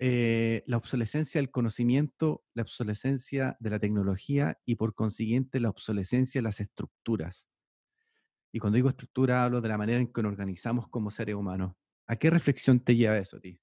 Eh, 0.03 0.65
la 0.67 0.79
obsolescencia 0.79 1.43
del 1.43 1.51
conocimiento, 1.51 2.43
la 2.55 2.63
obsolescencia 2.63 3.59
de 3.61 3.69
la 3.69 3.79
tecnología 3.79 4.59
y 4.65 4.77
por 4.77 4.95
consiguiente 4.95 5.61
la 5.61 5.69
obsolescencia 5.69 6.39
de 6.39 6.43
las 6.45 6.59
estructuras. 6.59 7.51
Y 8.51 8.61
cuando 8.61 8.77
digo 8.77 8.89
estructura, 8.89 9.45
hablo 9.45 9.61
de 9.61 9.69
la 9.69 9.77
manera 9.77 10.01
en 10.01 10.11
que 10.11 10.23
nos 10.23 10.33
organizamos 10.33 10.89
como 10.89 11.11
seres 11.11 11.35
humanos. 11.35 11.75
¿A 12.07 12.17
qué 12.17 12.31
reflexión 12.31 12.81
te 12.81 12.97
lleva 12.97 13.19
eso 13.19 13.39
ti? 13.41 13.61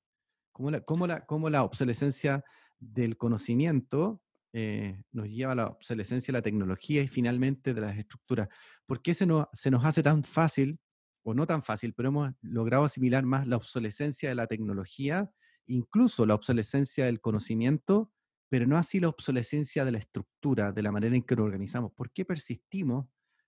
¿Cómo 0.51 0.69
la, 0.69 0.81
cómo 0.81 1.07
la, 1.07 1.25
cómo 1.25 1.49
la 1.49 1.63
obsolescencia 1.63 2.45
del 2.77 3.17
conocimiento 3.17 4.21
eh, 4.53 5.01
nos 5.11 5.27
lleva 5.29 5.53
a 5.53 5.55
la 5.55 5.65
obsolescencia 5.65 6.31
de 6.31 6.37
la 6.37 6.43
tecnología 6.43 7.01
y 7.01 7.07
finalmente 7.07 7.73
de 7.73 7.81
las 7.81 7.97
estructuras? 7.97 8.47
¿Por 8.85 9.01
qué 9.01 9.15
se 9.15 9.25
nos, 9.25 9.47
se 9.53 9.71
nos 9.71 9.83
hace 9.83 10.03
tan 10.03 10.23
fácil, 10.23 10.79
o 11.23 11.33
no 11.33 11.47
tan 11.47 11.63
fácil, 11.63 11.95
pero 11.95 12.09
hemos 12.09 12.31
logrado 12.41 12.85
asimilar 12.85 13.25
más 13.25 13.47
la 13.47 13.57
obsolescencia 13.57 14.29
de 14.29 14.35
la 14.35 14.45
tecnología, 14.45 15.31
incluso 15.67 16.25
la 16.25 16.35
obsolescencia 16.35 17.05
del 17.05 17.21
conocimiento, 17.21 18.11
pero 18.49 18.65
no 18.65 18.77
así 18.77 18.99
la 18.99 19.09
obsolescencia 19.09 19.85
de 19.85 19.91
la 19.91 19.97
estructura, 19.99 20.71
de 20.71 20.81
la 20.81 20.91
manera 20.91 21.15
en 21.15 21.23
que 21.23 21.35
nos 21.35 21.45
organizamos? 21.45 21.91
¿Por 21.93 22.11
qué 22.11 22.25
persistimos 22.25 23.07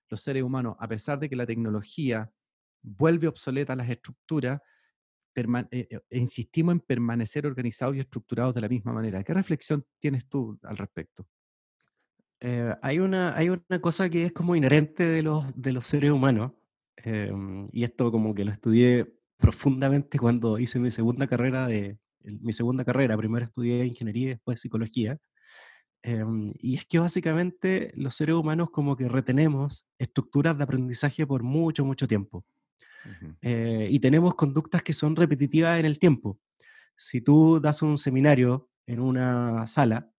los 0.09 0.21
seres 0.21 0.43
humanos, 0.43 0.75
a 0.79 0.87
pesar 0.87 1.19
de 1.19 1.29
que 1.29 1.35
la 1.35 1.45
tecnología 1.45 2.31
vuelve 2.81 3.27
obsoleta 3.27 3.75
las 3.75 3.89
estructuras, 3.89 4.61
eh, 5.35 5.69
eh, 5.71 5.99
insistimos 6.11 6.73
en 6.73 6.79
permanecer 6.81 7.45
organizados 7.45 7.95
y 7.95 7.99
estructurados 7.99 8.53
de 8.53 8.61
la 8.61 8.67
misma 8.67 8.91
manera. 8.91 9.23
¿Qué 9.23 9.33
reflexión 9.33 9.85
tienes 9.99 10.27
tú 10.27 10.59
al 10.63 10.77
respecto? 10.77 11.27
Eh, 12.41 12.75
hay, 12.81 12.99
una, 12.99 13.35
hay 13.35 13.49
una 13.49 13.79
cosa 13.81 14.09
que 14.09 14.25
es 14.25 14.31
como 14.33 14.55
inherente 14.55 15.05
de 15.05 15.21
los, 15.21 15.45
de 15.55 15.73
los 15.73 15.87
seres 15.87 16.11
humanos, 16.11 16.53
y 17.71 17.85
esto 17.85 18.11
como 18.11 18.35
que 18.35 18.43
lo 18.43 18.51
estudié 18.51 19.07
profundamente 19.37 20.19
cuando 20.19 20.59
hice 20.59 20.79
mi 20.79 20.91
segunda 20.91 21.27
carrera 21.27 21.65
de 21.65 21.97
mi 22.23 22.53
segunda 22.53 22.83
carrera, 22.83 23.17
primero 23.17 23.45
estudié 23.45 23.85
ingeniería 23.85 24.25
y 24.25 24.29
después 24.29 24.59
psicología, 24.59 25.19
Em, 26.01 26.53
y 26.59 26.75
es 26.75 26.85
que 26.85 26.99
básicamente 26.99 27.91
los 27.95 28.15
seres 28.15 28.35
humanos 28.35 28.69
como 28.71 28.95
que 28.95 29.09
retenemos 29.09 29.85
estructuras 29.97 30.57
de 30.57 30.63
aprendizaje 30.63 31.27
por 31.27 31.43
mucho, 31.43 31.83
mucho 31.83 32.07
tiempo. 32.07 32.45
Eh, 33.41 33.87
y 33.89 33.99
tenemos 33.99 34.35
conductas 34.35 34.83
que 34.83 34.93
son 34.93 35.15
repetitivas 35.15 35.79
en 35.79 35.85
el 35.85 35.99
tiempo. 35.99 36.37
Si 36.95 37.21
tú 37.21 37.59
das 37.59 37.81
un 37.81 37.97
seminario 37.97 38.69
en 38.85 38.99
una 38.99 39.67
sala 39.67 40.11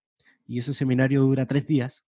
y 0.46 0.58
ese 0.58 0.74
seminario 0.74 1.22
dura 1.22 1.46
tres 1.46 1.66
días, 1.66 2.04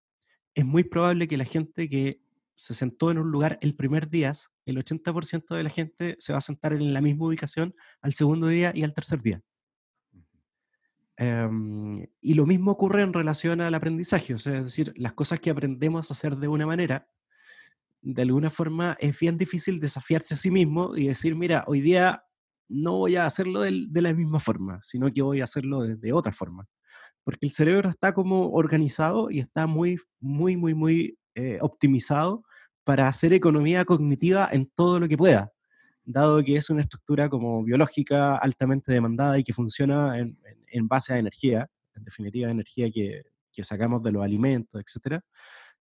es 0.54 0.64
muy 0.64 0.84
probable 0.84 1.28
que 1.28 1.36
la 1.36 1.44
gente 1.44 1.88
que 1.88 2.20
se 2.54 2.74
sentó 2.74 3.10
en 3.10 3.18
un 3.18 3.30
lugar 3.30 3.58
el 3.62 3.74
primer 3.74 4.08
día, 4.08 4.32
el 4.66 4.78
80% 4.78 5.54
de 5.54 5.62
la 5.62 5.70
gente 5.70 6.16
se 6.18 6.32
va 6.32 6.38
a 6.38 6.42
sentar 6.42 6.72
en 6.72 6.92
la 6.92 7.00
misma 7.00 7.26
ubicación 7.26 7.74
al 8.00 8.14
segundo 8.14 8.48
día 8.48 8.72
y 8.74 8.82
al 8.82 8.94
tercer 8.94 9.22
día. 9.22 9.42
Em, 11.22 12.04
y 12.20 12.34
lo 12.34 12.46
mismo 12.46 12.72
ocurre 12.72 13.02
en 13.02 13.12
relación 13.12 13.60
al 13.60 13.74
aprendizaje, 13.74 14.34
o 14.34 14.38
sea, 14.38 14.56
es 14.56 14.64
decir, 14.64 14.92
las 14.96 15.12
cosas 15.12 15.38
que 15.38 15.50
aprendemos 15.50 16.10
a 16.10 16.14
hacer 16.14 16.36
de 16.36 16.48
una 16.48 16.66
manera, 16.66 17.06
de 18.00 18.22
alguna 18.22 18.50
forma 18.50 18.96
es 18.98 19.16
bien 19.20 19.38
difícil 19.38 19.78
desafiarse 19.78 20.34
a 20.34 20.36
sí 20.36 20.50
mismo 20.50 20.96
y 20.96 21.06
decir, 21.06 21.36
mira, 21.36 21.62
hoy 21.68 21.80
día 21.80 22.24
no 22.68 22.96
voy 22.96 23.14
a 23.14 23.26
hacerlo 23.26 23.60
de, 23.60 23.88
la 23.92 24.12
misma 24.12 24.40
forma, 24.40 24.80
sino 24.82 25.12
que 25.12 25.22
voy 25.22 25.40
a 25.40 25.44
hacerlo 25.44 25.82
de, 25.82 25.94
de, 25.94 26.12
otra 26.12 26.32
forma. 26.32 26.66
Porque 27.22 27.46
el 27.46 27.52
cerebro 27.52 27.88
está 27.88 28.12
como 28.14 28.50
organizado 28.50 29.30
y 29.30 29.38
está 29.38 29.68
muy, 29.68 29.98
muy, 30.18 30.56
muy, 30.56 30.74
muy 30.74 31.18
eh, 31.36 31.58
optimizado 31.60 32.42
para 32.82 33.06
hacer 33.06 33.32
economía 33.32 33.84
cognitiva 33.84 34.48
en 34.50 34.66
todo 34.74 34.98
lo 34.98 35.06
que 35.06 35.16
pueda, 35.16 35.52
dado 36.04 36.42
que 36.42 36.56
es 36.56 36.70
una 36.70 36.82
estructura 36.82 37.28
como 37.28 37.62
biológica 37.62 38.36
altamente 38.36 38.92
demandada 38.92 39.38
y 39.38 39.44
que 39.44 39.52
funciona 39.52 40.18
en, 40.18 40.38
en, 40.66 40.88
base 40.88 41.14
a 41.14 41.18
energía, 41.18 41.68
en 41.94 42.04
definitiva 42.04 42.50
energía 42.50 42.90
que, 42.90 43.22
que 43.52 43.64
sacamos 43.64 44.02
de 44.02 44.12
los 44.12 44.22
alimentos, 44.22 44.80
etc. 44.80 45.20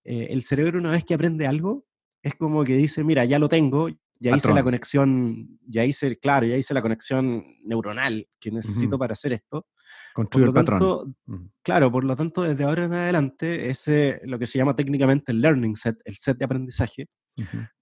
Eh, 0.04 0.28
el 0.30 0.44
cerebro 0.44 0.80
una 0.80 0.92
vez 0.92 1.04
que 1.04 1.14
aprende 1.14 1.48
algo, 1.48 1.86
es 2.22 2.36
como 2.36 2.64
que 2.64 2.76
dice, 2.76 3.04
mira, 3.04 3.26
ya 3.26 3.40
lo 3.40 3.50
tengo, 3.50 3.90
ya 4.20 4.36
hice 4.36 4.54
la 4.54 4.64
conexión, 4.64 5.60
ya 5.66 5.84
hice, 5.84 6.20
claro, 6.20 6.46
ya 6.46 6.56
hice 6.56 6.76
la 6.76 6.84
conexión 6.84 7.44
neuronal 7.64 8.28
que 8.40 8.52
necesito 8.52 9.00
para 9.00 9.14
hacer 9.14 9.34
esto. 9.34 9.66
Construir 10.14 10.50
el 10.50 10.54
patrón. 10.54 11.16
Claro, 11.64 11.92
por 11.92 12.04
lo 12.04 12.16
tanto, 12.16 12.44
desde 12.44 12.64
ahora 12.64 12.84
en 12.84 12.94
adelante, 12.94 13.70
ese, 13.70 14.22
lo 14.26 14.38
que 14.38 14.46
se 14.46 14.60
llama 14.60 14.76
técnicamente 14.76 15.32
el 15.32 15.42
learning 15.42 15.76
set, 15.76 16.00
el 16.06 16.16
set 16.18 16.38
de 16.38 16.46
aprendizaje, 16.46 17.08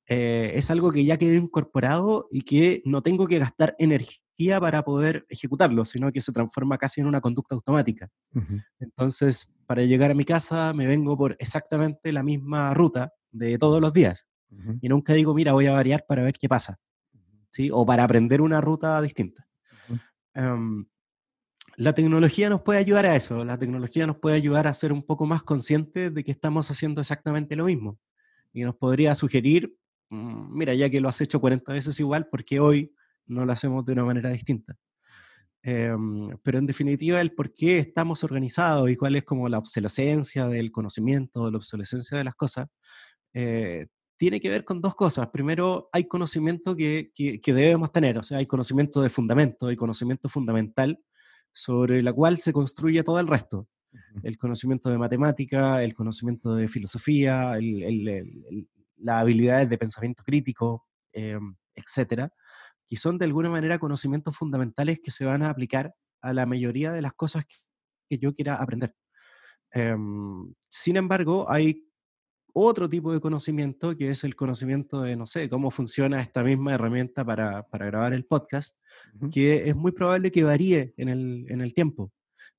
eh, 0.08 0.52
es 0.56 0.72
algo 0.72 0.92
que 0.92 1.06
ya 1.06 1.18
quedó 1.18 1.36
incorporado 1.36 2.28
y 2.32 2.42
que 2.42 2.82
no 2.86 3.04
tengo 3.04 3.28
que 3.28 3.40
gastar 3.40 3.76
energía 3.78 4.60
para 4.60 4.84
poder 4.84 5.26
ejecutarlo, 5.30 5.86
sino 5.86 6.12
que 6.12 6.22
se 6.22 6.32
transforma 6.32 6.78
casi 6.78 7.02
en 7.02 7.08
una 7.08 7.22
conducta 7.22 7.56
automática. 7.56 8.10
Entonces, 8.80 9.52
para 9.66 9.84
llegar 9.84 10.12
a 10.12 10.16
mi 10.16 10.24
casa, 10.24 10.74
me 10.74 10.88
vengo 10.88 11.18
por 11.18 11.36
exactamente 11.40 12.12
la 12.12 12.24
misma 12.24 12.74
ruta 12.74 13.14
de 13.32 13.58
todos 13.58 13.82
los 13.82 13.94
días. 13.94 14.28
Y 14.82 14.90
nunca 14.90 15.14
digo, 15.14 15.34
mira, 15.36 15.54
voy 15.54 15.68
a 15.68 15.74
variar 15.74 16.06
para 16.08 16.24
ver 16.24 16.36
qué 16.40 16.50
pasa. 16.50 16.80
¿sí? 17.52 17.70
O 17.72 17.86
para 17.86 18.04
aprender 18.04 18.42
una 18.42 18.62
ruta 18.62 19.02
distinta. 19.02 19.48
Em, 20.34 20.86
la 21.76 21.94
tecnología 21.94 22.50
nos 22.50 22.62
puede 22.62 22.80
ayudar 22.80 23.06
a 23.06 23.16
eso. 23.16 23.46
La 23.46 23.58
tecnología 23.58 24.08
nos 24.08 24.18
puede 24.18 24.36
ayudar 24.36 24.68
a 24.68 24.74
ser 24.74 24.92
un 24.92 25.04
poco 25.04 25.26
más 25.26 25.44
conscientes 25.44 26.14
de 26.14 26.24
que 26.24 26.32
estamos 26.32 26.70
haciendo 26.72 27.02
exactamente 27.02 27.56
lo 27.56 27.66
mismo. 27.66 28.00
Y 28.54 28.64
nos 28.64 28.76
podría 28.76 29.16
sugerir, 29.16 29.76
mm, 30.10 30.58
mira, 30.58 30.74
ya 30.74 30.90
que 30.90 31.02
lo 31.02 31.10
has 31.10 31.22
hecho 31.22 31.40
40 31.40 31.74
veces 31.74 32.00
igual, 32.00 32.28
porque 32.30 32.60
hoy 32.60 32.94
no 33.28 33.46
lo 33.46 33.54
hacemos 33.54 33.86
de 33.86 33.94
una 33.94 34.06
manera 34.06 34.30
distinta? 34.32 34.76
Em, 35.62 36.30
pero 36.42 36.58
en 36.58 36.66
definitiva, 36.68 37.20
el 37.20 37.34
por 37.34 37.54
qué 37.54 37.80
estamos 37.80 38.24
organizados 38.24 38.90
y 38.90 38.96
cuál 38.96 39.16
es 39.16 39.24
como 39.26 39.50
la 39.50 39.58
obsolescencia 39.58 40.48
del 40.48 40.72
conocimiento, 40.72 41.52
la 41.52 41.58
obsolescencia 41.58 42.18
de 42.18 42.24
las 42.24 42.36
cosas, 42.36 42.68
eh, 43.34 43.88
tiene 44.18 44.42
que 44.42 44.50
ver 44.50 44.66
con 44.66 44.82
dos 44.82 44.96
cosas. 44.96 45.30
Primero, 45.30 45.90
hay 45.94 46.06
conocimiento 46.06 46.76
que, 46.76 47.12
que, 47.14 47.54
debemos 47.54 47.92
tener, 47.92 48.18
o 48.18 48.24
sea, 48.24 48.40
hay 48.40 48.48
conocimiento 48.48 49.02
de 49.02 49.10
fundamento, 49.10 49.68
hay 49.68 49.76
conocimiento 49.78 50.30
fundamental 50.30 51.00
sobre 51.54 52.02
la 52.04 52.14
cual 52.14 52.38
se 52.40 52.54
construye 52.54 53.04
todo 53.04 53.20
el 53.20 53.28
resto. 53.28 53.68
El 54.24 54.38
conocimiento 54.38 54.90
de 54.90 54.98
matemática, 54.98 55.84
el 55.84 55.94
conocimiento 55.94 56.56
de 56.56 56.68
filosofía, 56.68 57.58
las 58.98 59.22
habilidades 59.22 59.70
de 59.70 59.78
pensamiento 59.78 60.24
crítico, 60.24 60.88
eh, 61.14 61.40
etcétera, 61.76 62.32
que 62.88 62.96
son 62.96 63.18
de 63.18 63.26
alguna 63.26 63.50
manera 63.50 63.80
conocimientos 63.80 64.36
fundamentales 64.36 65.00
que 65.00 65.12
se 65.12 65.26
van 65.26 65.44
a 65.44 65.50
aplicar 65.50 65.94
a 66.22 66.34
la 66.34 66.46
mayoría 66.46 66.92
de 66.92 67.02
las 67.02 67.14
cosas 67.14 67.46
que, 67.46 68.18
yo 68.18 68.34
quiera 68.34 68.56
aprender. 68.56 68.96
Em, 69.72 70.54
sin 70.68 70.98
embargo, 70.98 71.46
hay 71.50 71.90
otro 72.54 72.90
tipo 72.90 73.14
de 73.14 73.20
conocimiento, 73.20 73.96
que 73.96 74.10
es 74.10 74.24
el 74.24 74.36
conocimiento 74.36 75.02
de, 75.02 75.16
no 75.16 75.28
sé, 75.28 75.50
cómo 75.50 75.72
funciona 75.72 76.20
esta 76.20 76.44
misma 76.44 76.74
herramienta 76.74 77.24
para, 77.24 77.64
para 77.64 77.86
grabar 77.86 78.14
el 78.14 78.26
podcast, 78.26 78.76
que 79.32 79.70
es 79.70 79.76
muy 79.76 79.92
probable 79.92 80.32
que 80.32 80.44
varíe 80.44 80.94
en 80.98 81.10
el, 81.10 81.46
en 81.50 81.62
el 81.62 81.74
tiempo. 81.74 82.12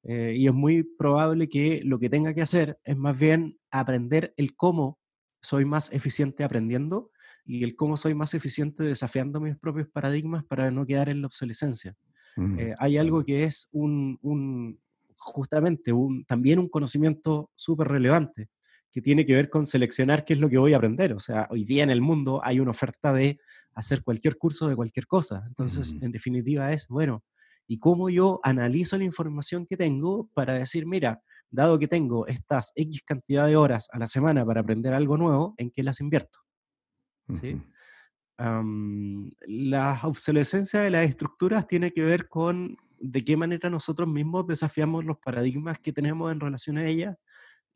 Eh, 0.02 0.34
y 0.36 0.46
es 0.46 0.54
muy 0.54 0.82
probable 0.82 1.48
que 1.48 1.82
lo 1.84 1.98
que 1.98 2.08
tenga 2.08 2.32
que 2.34 2.42
hacer 2.42 2.78
es 2.84 2.96
más 2.96 3.18
bien 3.18 3.58
aprender 3.70 4.32
el 4.36 4.56
cómo 4.56 4.98
soy 5.42 5.64
más 5.64 5.92
eficiente 5.92 6.44
aprendiendo 6.44 7.10
y 7.44 7.64
el 7.64 7.74
cómo 7.76 7.96
soy 7.96 8.14
más 8.14 8.34
eficiente 8.34 8.82
desafiando 8.82 9.40
mis 9.40 9.56
propios 9.56 9.88
paradigmas 9.88 10.44
para 10.44 10.70
no 10.70 10.86
quedar 10.86 11.08
en 11.08 11.20
la 11.20 11.26
obsolescencia. 11.26 11.94
Mm, 12.36 12.58
eh, 12.58 12.74
hay 12.78 12.96
algo 12.96 13.24
que 13.24 13.44
es 13.44 13.68
un, 13.72 14.18
un 14.22 14.80
justamente 15.16 15.92
un, 15.92 16.24
también 16.24 16.58
un 16.58 16.68
conocimiento 16.68 17.50
súper 17.54 17.88
relevante, 17.88 18.48
que 18.90 19.00
tiene 19.00 19.24
que 19.24 19.34
ver 19.34 19.50
con 19.50 19.66
seleccionar 19.66 20.24
qué 20.24 20.32
es 20.32 20.40
lo 20.40 20.48
que 20.48 20.58
voy 20.58 20.72
a 20.72 20.78
aprender. 20.78 21.12
O 21.12 21.20
sea, 21.20 21.46
hoy 21.50 21.64
día 21.64 21.84
en 21.84 21.90
el 21.90 22.00
mundo 22.00 22.40
hay 22.42 22.58
una 22.58 22.72
oferta 22.72 23.12
de 23.12 23.38
hacer 23.74 24.02
cualquier 24.02 24.36
curso 24.36 24.68
de 24.68 24.74
cualquier 24.74 25.06
cosa. 25.06 25.44
Entonces, 25.46 25.94
en 26.00 26.10
definitiva 26.10 26.72
es, 26.72 26.88
bueno, 26.88 27.22
¿y 27.70 27.78
cómo 27.78 28.10
yo 28.10 28.40
analizo 28.42 28.98
la 28.98 29.04
información 29.04 29.64
que 29.64 29.76
tengo 29.76 30.28
para 30.34 30.54
decir, 30.54 30.86
mira, 30.86 31.22
dado 31.50 31.78
que 31.78 31.86
tengo 31.86 32.26
estas 32.26 32.72
X 32.74 33.04
cantidad 33.06 33.46
de 33.46 33.54
horas 33.54 33.88
a 33.92 33.98
la 34.00 34.08
semana 34.08 34.44
para 34.44 34.62
aprender 34.62 34.92
algo 34.92 35.16
nuevo, 35.16 35.54
¿en 35.56 35.70
qué 35.70 35.84
las 35.84 36.00
invierto? 36.00 36.40
¿Sí? 37.40 37.62
la 38.38 40.00
obsolescencia 40.02 40.80
de 40.80 40.90
las 40.90 41.06
estructuras 41.06 41.66
tiene 41.68 41.92
que 41.92 42.02
ver 42.02 42.26
con 42.26 42.76
de 42.98 43.22
qué 43.22 43.36
manera 43.36 43.68
nosotros 43.70 44.08
mismos 44.08 44.46
desafiamos 44.46 45.04
los 45.04 45.18
paradigmas 45.18 45.78
que 45.78 45.92
tenemos 45.92 46.32
en 46.32 46.40
relación 46.40 46.78
a 46.78 46.86
ellas 46.86 47.16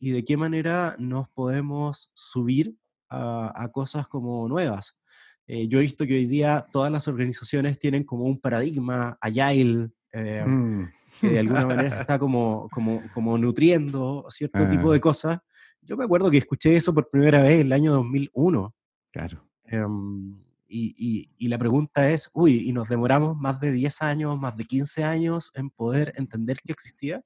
y 0.00 0.10
de 0.10 0.24
qué 0.24 0.36
manera 0.38 0.96
nos 0.98 1.28
podemos 1.28 2.10
subir 2.14 2.74
a, 3.10 3.68
cosas 3.72 4.08
como 4.08 4.48
nuevas. 4.48 4.98
Eh, 5.46 5.68
yo 5.68 5.78
he 5.78 5.82
visto 5.82 6.06
que 6.06 6.14
hoy 6.14 6.26
día 6.26 6.66
todas 6.72 6.90
las 6.90 7.06
organizaciones 7.08 7.78
tienen 7.78 8.04
como 8.04 8.24
un 8.24 8.40
paradigma 8.40 9.18
agile, 9.20 9.90
eh, 10.12 10.44
mm. 10.46 10.84
que 11.20 11.28
de 11.28 11.38
alguna 11.38 11.66
manera 11.66 11.88
está 12.00 12.18
como, 12.18 12.68
como, 12.70 13.02
como 13.12 13.36
nutriendo 13.36 14.26
cierto 14.30 14.66
tipo 14.68 14.90
de 14.90 14.98
ah. 14.98 15.00
cosas. 15.00 15.38
Yo 15.82 15.96
me 15.96 16.04
acuerdo 16.04 16.30
que 16.30 16.38
escuché 16.38 16.76
eso 16.76 16.94
por 16.94 17.10
primera 17.10 17.42
vez 17.42 17.60
en 17.60 17.66
el 17.66 17.72
año 17.72 17.92
2001. 17.92 18.74
Claro. 19.12 19.46
Em, 19.64 20.38
y, 20.66 21.30
y, 21.38 21.48
la 21.48 21.58
pregunta 21.58 22.10
es, 22.10 22.30
uy, 22.32 22.68
¿y 22.68 22.72
nos 22.72 22.88
demoramos 22.88 23.36
más 23.36 23.60
de 23.60 23.70
10 23.70 24.02
años, 24.02 24.38
más 24.38 24.56
de 24.56 24.64
15 24.64 25.04
años 25.04 25.52
en 25.54 25.70
poder 25.70 26.12
entender 26.16 26.58
que 26.64 26.72
existía? 26.72 27.22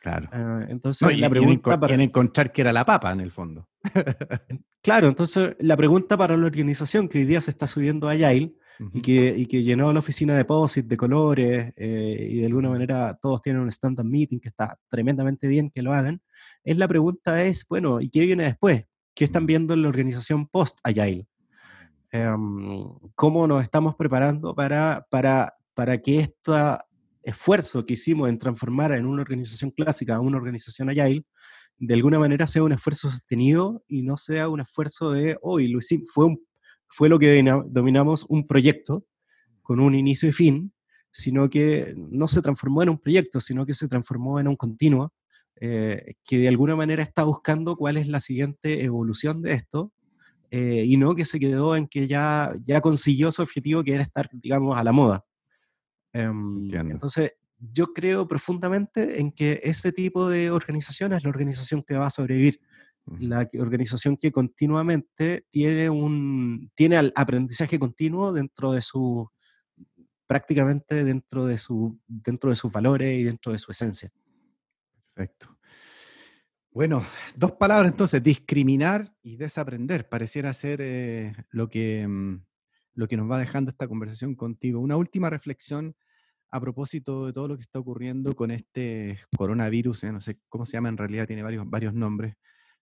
Claro. 0.00 0.28
Ah, 0.32 0.64
entonces, 0.68 1.18
la 1.18 1.28
pregunta 1.28 1.78
para... 1.78 1.94
encontrar 1.94 2.52
que 2.52 2.60
era 2.60 2.72
la 2.72 2.84
papa, 2.84 3.12
en 3.12 3.20
el 3.20 3.32
fondo. 3.32 3.68
claro, 4.82 5.08
entonces 5.08 5.56
la 5.58 5.76
pregunta 5.76 6.16
para 6.16 6.36
la 6.36 6.46
organización 6.46 7.08
que 7.08 7.18
hoy 7.18 7.24
día 7.24 7.40
se 7.40 7.50
está 7.50 7.66
subiendo 7.66 8.08
a 8.08 8.12
Agile 8.12 8.54
y, 8.92 9.02
que, 9.02 9.34
y 9.36 9.46
que 9.46 9.64
llenó 9.64 9.92
la 9.92 9.98
oficina 9.98 10.36
de 10.36 10.44
POSIT 10.44 10.86
de 10.86 10.96
colores 10.96 11.72
eh, 11.76 12.28
y 12.30 12.38
de 12.38 12.46
alguna 12.46 12.68
manera 12.68 13.18
todos 13.20 13.42
tienen 13.42 13.62
un 13.62 13.70
stand-up 13.70 14.04
meeting 14.04 14.38
que 14.38 14.50
está 14.50 14.78
tremendamente 14.88 15.48
bien 15.48 15.70
que 15.70 15.82
lo 15.82 15.92
hagan, 15.92 16.22
es 16.62 16.78
la 16.78 16.86
pregunta 16.86 17.42
es, 17.42 17.66
bueno, 17.68 18.00
¿y 18.00 18.08
qué 18.08 18.20
viene 18.24 18.44
después? 18.44 18.84
¿Qué 19.14 19.24
están 19.24 19.46
viendo 19.46 19.74
en 19.74 19.82
la 19.82 19.88
organización 19.88 20.46
post-Agile? 20.46 21.26
Em, 22.12 22.88
¿Cómo 23.16 23.48
nos 23.48 23.64
estamos 23.64 23.96
preparando 23.96 24.54
para, 24.54 25.06
para, 25.10 25.54
para 25.74 25.98
que 25.98 26.20
esta 26.20 26.86
esfuerzo 27.22 27.84
que 27.84 27.94
hicimos 27.94 28.28
en 28.28 28.38
transformar 28.38 28.92
en 28.92 29.06
una 29.06 29.22
organización 29.22 29.70
clásica 29.70 30.16
a 30.16 30.20
una 30.20 30.36
organización 30.36 30.90
agile, 30.90 31.24
de 31.78 31.94
alguna 31.94 32.18
manera 32.18 32.46
sea 32.46 32.62
un 32.62 32.72
esfuerzo 32.72 33.10
sostenido 33.10 33.84
y 33.86 34.02
no 34.02 34.16
sea 34.16 34.48
un 34.48 34.60
esfuerzo 34.60 35.12
de, 35.12 35.38
hoy 35.42 35.72
hicimos, 35.78 36.06
fue, 36.12 36.36
fue 36.88 37.08
lo 37.08 37.18
que 37.18 37.42
dominamos 37.66 38.26
un 38.28 38.46
proyecto 38.46 39.04
con 39.62 39.80
un 39.80 39.94
inicio 39.94 40.28
y 40.28 40.32
fin, 40.32 40.72
sino 41.12 41.48
que 41.50 41.94
no 41.96 42.28
se 42.28 42.42
transformó 42.42 42.82
en 42.82 42.90
un 42.90 42.98
proyecto, 42.98 43.40
sino 43.40 43.66
que 43.66 43.74
se 43.74 43.88
transformó 43.88 44.40
en 44.40 44.48
un 44.48 44.56
continuo, 44.56 45.12
eh, 45.60 46.14
que 46.24 46.38
de 46.38 46.48
alguna 46.48 46.76
manera 46.76 47.02
está 47.02 47.24
buscando 47.24 47.76
cuál 47.76 47.96
es 47.96 48.08
la 48.08 48.20
siguiente 48.20 48.84
evolución 48.84 49.42
de 49.42 49.54
esto, 49.54 49.92
eh, 50.50 50.84
y 50.86 50.96
no 50.96 51.14
que 51.14 51.24
se 51.24 51.38
quedó 51.38 51.76
en 51.76 51.86
que 51.86 52.06
ya, 52.06 52.54
ya 52.64 52.80
consiguió 52.80 53.30
su 53.32 53.42
objetivo, 53.42 53.84
que 53.84 53.94
era 53.94 54.02
estar, 54.02 54.30
digamos, 54.32 54.78
a 54.78 54.84
la 54.84 54.92
moda. 54.92 55.24
Em, 56.12 56.68
entonces, 56.72 57.34
yo 57.58 57.92
creo 57.92 58.26
profundamente 58.26 59.20
en 59.20 59.32
que 59.32 59.60
ese 59.62 59.92
tipo 59.92 60.28
de 60.28 60.50
organización 60.50 61.12
es 61.12 61.24
la 61.24 61.30
organización 61.30 61.82
que 61.82 61.96
va 61.96 62.06
a 62.06 62.10
sobrevivir, 62.10 62.60
la 63.20 63.48
organización 63.58 64.16
que 64.16 64.30
continuamente 64.30 65.46
tiene 65.50 65.88
un 65.88 66.70
tiene 66.74 66.98
el 66.98 67.12
aprendizaje 67.16 67.78
continuo 67.78 68.32
dentro 68.32 68.72
de 68.72 68.82
su 68.82 69.30
prácticamente 70.26 71.04
dentro 71.04 71.46
de 71.46 71.56
su 71.56 71.98
dentro 72.06 72.50
de 72.50 72.56
sus 72.56 72.70
valores 72.70 73.18
y 73.18 73.24
dentro 73.24 73.52
de 73.52 73.58
su 73.58 73.70
esencia. 73.70 74.12
Perfecto. 75.14 75.58
Bueno, 76.70 77.04
dos 77.34 77.52
palabras 77.52 77.90
entonces, 77.90 78.22
discriminar 78.22 79.12
y 79.22 79.36
desaprender, 79.36 80.08
pareciera 80.08 80.52
ser 80.52 80.80
eh, 80.80 81.34
lo 81.50 81.68
que 81.68 82.06
mm, 82.06 82.44
lo 82.98 83.06
que 83.06 83.16
nos 83.16 83.30
va 83.30 83.38
dejando 83.38 83.70
esta 83.70 83.86
conversación 83.86 84.34
contigo. 84.34 84.80
Una 84.80 84.96
última 84.96 85.30
reflexión 85.30 85.94
a 86.50 86.60
propósito 86.60 87.26
de 87.26 87.32
todo 87.32 87.46
lo 87.46 87.56
que 87.56 87.62
está 87.62 87.78
ocurriendo 87.78 88.34
con 88.34 88.50
este 88.50 89.20
coronavirus, 89.36 90.02
no 90.04 90.20
sé 90.20 90.40
cómo 90.48 90.66
se 90.66 90.72
llama 90.72 90.88
en 90.88 90.96
realidad, 90.96 91.28
tiene 91.28 91.44
varios, 91.44 91.64
varios 91.70 91.94
nombres, 91.94 92.34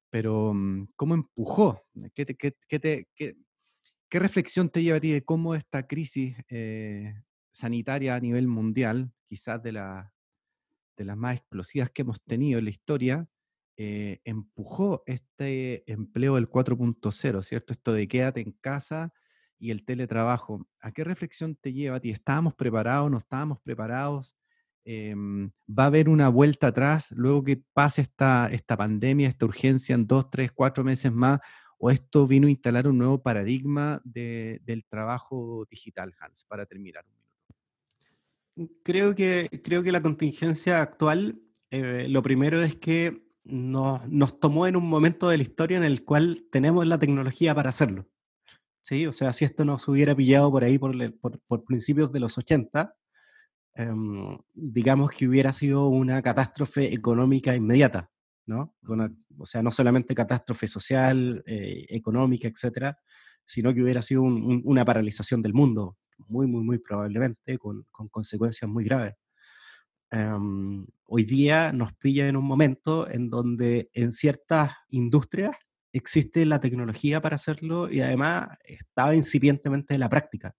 pero 0.08 0.54
mm, 0.54 0.88
¿cómo 0.96 1.12
empujó? 1.12 1.82
¿Qué, 2.14 2.24
qué, 2.24 2.54
qué, 2.66 4.18
reflexión 4.18 4.70
te 4.70 4.82
lleva 4.82 4.96
a 4.96 5.00
ti 5.00 5.10
de 5.10 5.22
cómo 5.22 5.54
esta 5.54 5.86
crisis 5.86 6.34
eh, 6.48 7.22
sanitaria 7.52 8.14
a 8.14 8.20
nivel 8.20 8.48
mundial, 8.48 9.12
quizás 9.26 9.62
de, 9.62 9.72
la, 9.72 10.14
de 10.96 11.04
las 11.04 11.18
más 11.18 11.36
explosivas 11.36 11.90
que 11.90 12.02
hemos 12.02 12.22
tenido 12.22 12.58
en 12.58 12.64
la 12.64 12.70
historia, 12.70 13.28
eh, 13.76 14.20
empujó 14.24 15.02
este 15.04 15.84
empleo 15.92 16.36
del 16.36 16.48
4.0, 16.48 17.42
¿cierto? 17.42 17.74
Esto 17.74 17.92
de 17.92 18.08
quédate 18.08 18.40
en 18.40 18.52
casa 18.52 19.12
y 19.58 19.70
el 19.70 19.84
teletrabajo. 19.84 20.66
¿A 20.80 20.92
qué 20.92 21.04
reflexión 21.04 21.56
te 21.56 21.72
lleva 21.72 21.96
a? 21.96 22.00
¿Estábamos 22.02 22.54
preparados? 22.54 23.10
¿No 23.10 23.18
estábamos 23.18 23.60
preparados? 23.60 24.36
Em, 24.84 25.50
¿Va 25.68 25.84
a 25.84 25.86
haber 25.86 26.08
una 26.08 26.28
vuelta 26.28 26.68
atrás 26.68 27.10
luego 27.12 27.42
que 27.42 27.60
pase 27.72 28.02
esta, 28.02 28.48
esta 28.52 28.76
pandemia, 28.76 29.28
esta 29.28 29.46
urgencia 29.46 29.94
en 29.94 30.06
dos, 30.06 30.30
tres, 30.30 30.52
cuatro 30.52 30.84
meses 30.84 31.12
más? 31.12 31.40
¿O 31.78 31.90
esto 31.90 32.26
vino 32.26 32.46
a 32.46 32.50
instalar 32.50 32.86
un 32.86 32.98
nuevo 32.98 33.22
paradigma 33.22 34.00
del 34.04 34.84
trabajo 34.88 35.66
digital, 35.70 36.14
Hans, 36.20 36.44
para 36.48 36.64
terminar? 36.64 37.04
Creo 38.82 39.14
que, 39.14 39.50
creo 39.62 39.82
que 39.82 39.92
la 39.92 40.00
contingencia 40.00 40.80
actual, 40.80 41.38
eh, 41.70 42.06
lo 42.08 42.22
primero 42.22 42.62
es 42.62 42.76
que 42.76 43.26
nos, 43.44 44.08
nos, 44.08 44.40
tomó 44.40 44.66
en 44.66 44.76
un 44.76 44.88
momento 44.88 45.28
de 45.28 45.36
la 45.36 45.42
historia 45.42 45.76
en 45.76 45.84
el 45.84 46.04
cual 46.04 46.46
tenemos 46.50 46.86
la 46.86 46.98
tecnología 46.98 47.54
para 47.54 47.70
hacerlo. 47.70 48.06
¿Sí? 48.86 49.04
O 49.04 49.12
sea, 49.12 49.32
si 49.32 49.44
esto 49.44 49.64
nos 49.64 49.88
hubiera 49.88 50.14
pillado 50.14 50.48
por 50.48 50.62
ahí 50.62 50.78
por, 50.78 50.94
por, 51.20 51.64
principios 51.64 52.12
de 52.12 52.20
los 52.20 52.38
80, 52.38 52.94
em, 53.74 54.38
digamos 54.54 55.10
que 55.10 55.26
hubiera 55.26 55.52
sido 55.52 55.88
una 55.88 56.22
catástrofe 56.22 56.94
económica 56.94 57.56
inmediata, 57.56 58.08
¿no? 58.46 58.76
o 59.38 59.44
sea, 59.44 59.60
no 59.60 59.72
solamente 59.72 60.14
catástrofe 60.14 60.68
social, 60.68 61.42
eh, 61.46 61.84
económica, 61.88 62.46
etcétera, 62.46 62.96
sino 63.44 63.74
que 63.74 63.82
hubiera 63.82 64.02
sido 64.02 64.22
una 64.22 64.84
paralización 64.84 65.42
del 65.42 65.52
mundo, 65.52 65.96
muy, 66.28 66.46
muy, 66.46 66.62
muy 66.62 66.78
probablemente, 66.78 67.58
con, 67.58 67.86
con 67.90 68.08
consecuencias 68.08 68.70
muy 68.70 68.84
graves. 68.84 69.16
Em, 70.12 70.86
hoy 71.06 71.24
día 71.24 71.72
nos 71.72 71.92
pilla 71.94 72.28
en 72.28 72.36
un 72.36 72.44
momento 72.44 73.10
en 73.10 73.30
donde 73.30 73.90
en 73.94 74.12
ciertas 74.12 74.70
industrias 74.90 75.56
existe 75.96 76.44
la 76.46 76.60
tecnología 76.60 77.20
para 77.20 77.36
hacerlo 77.36 77.90
y 77.90 78.00
además 78.00 78.48
estaba 78.64 79.14
incipientemente 79.14 79.94
en 79.94 80.00
la 80.00 80.08
práctica. 80.08 80.54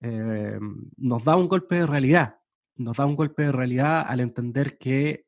Em, 0.00 0.90
nos 0.96 1.24
da 1.24 1.36
un 1.36 1.48
golpe 1.48 1.76
de 1.76 1.86
realidad, 1.86 2.36
nos 2.76 2.96
da 2.96 3.06
un 3.06 3.16
golpe 3.16 3.44
de 3.44 3.52
realidad 3.52 4.04
al 4.06 4.20
entender 4.20 4.78
que 4.78 5.26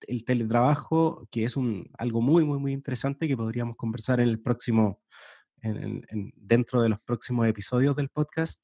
el 0.00 0.24
teletrabajo, 0.24 1.28
que 1.30 1.44
es 1.44 1.56
un, 1.56 1.90
algo 1.98 2.20
muy, 2.22 2.44
muy, 2.44 2.58
muy 2.58 2.72
interesante 2.72 3.28
que 3.28 3.36
podríamos 3.36 3.76
conversar 3.76 4.20
en 4.20 4.28
el 4.28 4.40
próximo, 4.40 5.00
dentro 6.36 6.80
de 6.82 6.88
los 6.88 7.02
próximos 7.02 7.48
episodios 7.48 7.96
del 7.96 8.08
podcast, 8.08 8.62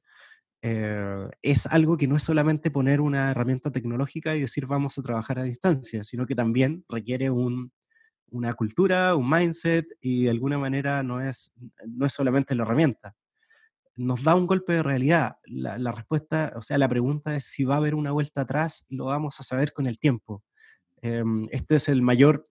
eh, 0.62 1.28
es 1.42 1.66
algo 1.66 1.96
que 1.96 2.06
no 2.06 2.16
es 2.16 2.22
solamente 2.22 2.70
poner 2.70 3.00
una 3.00 3.32
herramienta 3.32 3.72
tecnológica 3.72 4.36
y 4.36 4.42
decir 4.42 4.66
vamos 4.66 4.96
a 4.96 5.02
trabajar 5.02 5.40
a 5.40 5.42
distancia, 5.42 6.04
sino 6.04 6.24
que 6.24 6.36
también 6.36 6.84
requiere 6.88 7.30
una 8.32 8.54
cultura, 8.54 9.14
un 9.14 9.28
mindset 9.28 9.86
y 10.00 10.24
de 10.24 10.30
alguna 10.30 10.58
manera 10.58 11.02
no 11.02 11.20
es, 11.20 11.52
no 11.86 12.06
es 12.06 12.12
solamente 12.12 12.54
la 12.54 12.62
herramienta. 12.62 13.14
Nos 13.94 14.22
da 14.22 14.34
un 14.34 14.46
golpe 14.46 14.72
de 14.72 14.82
realidad. 14.82 15.36
La, 15.44 15.92
respuesta, 15.92 16.52
o 16.56 16.62
sea, 16.62 16.78
la 16.78 16.88
pregunta 16.88 17.36
es 17.36 17.44
si 17.44 17.64
va 17.64 17.74
a 17.74 17.78
haber 17.78 17.94
una 17.94 18.10
vuelta 18.10 18.40
atrás, 18.40 18.86
lo 18.88 19.06
vamos 19.06 19.38
a 19.38 19.42
saber 19.42 19.72
con 19.72 19.86
el 19.86 19.98
tiempo. 19.98 20.42
Em, 21.02 21.46
este 21.50 21.76
es 21.76 21.88
el 21.88 22.00
mayor 22.00 22.48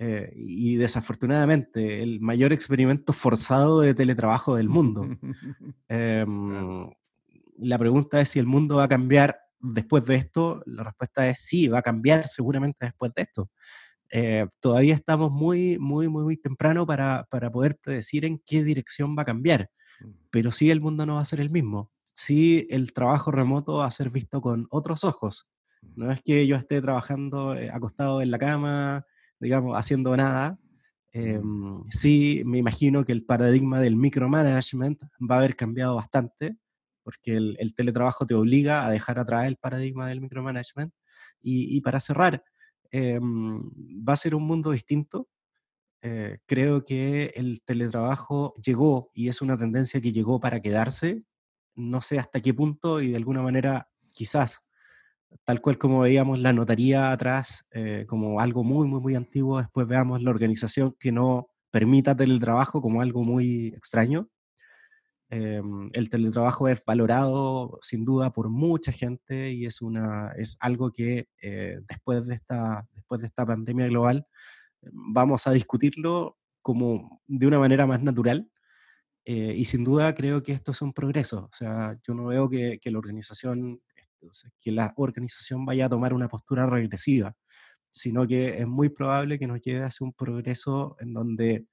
eh, 0.00 0.32
y 0.36 0.76
desafortunadamente 0.76 2.02
el 2.02 2.20
mayor 2.20 2.52
experimento 2.52 3.12
forzado 3.12 3.80
de 3.80 3.94
teletrabajo 3.94 4.54
del 4.54 4.68
mundo. 4.68 5.08
Em, 5.88 6.90
la 7.56 7.78
pregunta 7.78 8.20
es 8.20 8.28
si 8.28 8.38
el 8.38 8.46
mundo 8.46 8.76
va 8.76 8.84
a 8.84 8.88
cambiar 8.88 9.40
después 9.60 10.04
de 10.04 10.16
esto. 10.16 10.62
La 10.66 10.84
respuesta 10.84 11.26
es 11.26 11.40
sí, 11.40 11.68
va 11.68 11.78
a 11.78 11.82
cambiar 11.82 12.28
seguramente 12.28 12.86
después 12.86 13.12
de 13.14 13.22
esto. 13.22 13.50
Eh, 14.10 14.46
todavía 14.60 14.94
estamos 14.94 15.30
muy, 15.30 15.78
muy, 15.78 16.08
muy, 16.08 16.22
muy 16.24 16.36
temprano 16.36 16.86
para, 16.86 17.26
para, 17.30 17.50
poder 17.50 17.76
predecir 17.76 18.24
en 18.24 18.40
qué 18.44 18.64
dirección 18.64 19.16
va 19.16 19.22
a 19.22 19.26
cambiar, 19.26 19.70
pero 20.30 20.50
sí 20.50 20.70
el 20.70 20.80
mundo 20.80 21.04
no 21.06 21.16
va 21.16 21.20
a 21.20 21.26
ser 21.26 21.40
el 21.40 21.50
mismo. 21.50 21.90
Sí 22.14 22.66
el 22.70 22.92
trabajo 22.92 23.30
remoto 23.30 23.74
va 23.74 23.86
a 23.86 23.90
ser 23.90 24.10
visto 24.10 24.40
con 24.40 24.66
otros 24.70 25.04
ojos. 25.04 25.48
No 25.94 26.10
es 26.10 26.22
que 26.22 26.46
yo 26.46 26.56
esté 26.56 26.80
trabajando 26.80 27.56
eh, 27.56 27.70
acostado 27.70 28.22
en 28.22 28.30
la 28.30 28.38
cama, 28.38 29.04
digamos, 29.40 29.76
haciendo 29.76 30.16
nada. 30.16 30.58
Em, 31.12 31.82
sí, 31.90 32.42
me 32.44 32.58
imagino 32.58 33.04
que 33.04 33.12
el 33.12 33.24
paradigma 33.24 33.80
del 33.80 33.96
micromanagement 33.96 35.02
va 35.18 35.36
a 35.36 35.38
haber 35.38 35.56
cambiado 35.56 35.96
bastante, 35.96 36.56
porque 37.02 37.36
el, 37.36 37.74
teletrabajo 37.74 38.26
te 38.26 38.34
obliga 38.34 38.86
a 38.86 38.90
dejar 38.90 39.18
atrás 39.18 39.46
el 39.46 39.56
paradigma 39.56 40.06
del 40.08 40.20
micromanagement. 40.20 40.92
Y, 41.40 41.80
para 41.80 42.00
cerrar, 42.00 42.42
em, 42.90 43.60
va 44.08 44.14
a 44.14 44.16
ser 44.16 44.34
un 44.34 44.44
mundo 44.44 44.70
distinto. 44.72 45.28
Eh, 46.02 46.38
creo 46.46 46.84
que 46.84 47.32
el 47.36 47.62
teletrabajo 47.62 48.54
llegó 48.62 49.10
y 49.14 49.28
es 49.28 49.42
una 49.42 49.58
tendencia 49.58 50.00
que 50.00 50.12
llegó 50.12 50.40
para 50.40 50.60
quedarse. 50.60 51.24
No 51.74 52.00
sé 52.02 52.18
hasta 52.18 52.40
qué 52.40 52.54
punto 52.54 53.00
y 53.00 53.10
de 53.10 53.16
alguna 53.16 53.42
manera 53.42 53.88
quizás 54.10 54.64
tal 55.44 55.60
cual 55.60 55.78
como 55.78 56.00
veíamos 56.00 56.40
la 56.40 56.52
notaría 56.52 57.12
atrás 57.12 57.66
eh, 57.72 58.04
como 58.08 58.40
algo 58.40 58.64
muy, 58.64 58.86
muy, 58.86 59.00
muy 59.00 59.14
antiguo, 59.14 59.58
después 59.58 59.86
veamos 59.86 60.22
la 60.22 60.30
organización 60.30 60.96
que 60.98 61.12
no 61.12 61.48
permita 61.70 62.16
teletrabajo 62.16 62.80
como 62.80 63.02
algo 63.02 63.24
muy 63.24 63.68
extraño. 63.68 64.28
Em, 65.30 65.90
el 65.92 66.08
teletrabajo 66.08 66.68
es 66.68 66.82
valorado 66.86 67.78
sin 67.82 68.04
duda 68.04 68.32
por 68.32 68.48
mucha 68.48 68.92
gente 68.92 69.52
y 69.52 69.66
es, 69.66 69.82
una, 69.82 70.32
es 70.38 70.56
algo 70.60 70.90
que 70.90 71.28
eh, 71.42 71.80
después, 71.86 72.26
de 72.26 72.34
esta, 72.34 72.86
después 72.94 73.20
de 73.20 73.26
esta 73.26 73.44
pandemia 73.44 73.86
global 73.88 74.26
vamos 74.80 75.46
a 75.46 75.52
discutirlo 75.52 76.38
como 76.62 77.20
de 77.26 77.46
una 77.46 77.58
manera 77.58 77.86
más 77.86 78.02
natural. 78.02 78.50
Eh, 79.24 79.54
y 79.54 79.66
sin 79.66 79.84
duda 79.84 80.14
creo 80.14 80.42
que 80.42 80.52
esto 80.52 80.72
es 80.72 80.80
un 80.80 80.94
progreso. 80.94 81.50
O 81.52 81.54
sea, 81.54 81.98
yo 82.06 82.14
no 82.14 82.26
veo 82.26 82.48
que, 82.48 82.78
que 82.80 82.90
la 82.90 82.98
organización 82.98 83.80
que 84.60 84.72
la 84.72 84.92
organización 84.96 85.64
vaya 85.64 85.86
a 85.86 85.88
tomar 85.88 86.12
una 86.12 86.28
postura 86.28 86.66
regresiva, 86.66 87.34
sino 87.90 88.26
que 88.26 88.60
es 88.60 88.66
muy 88.66 88.88
probable 88.88 89.38
que 89.38 89.46
nos 89.46 89.60
lleve 89.60 89.84
hacia 89.84 90.04
un 90.04 90.12
progreso 90.12 90.96
en 91.00 91.14
donde 91.14 91.66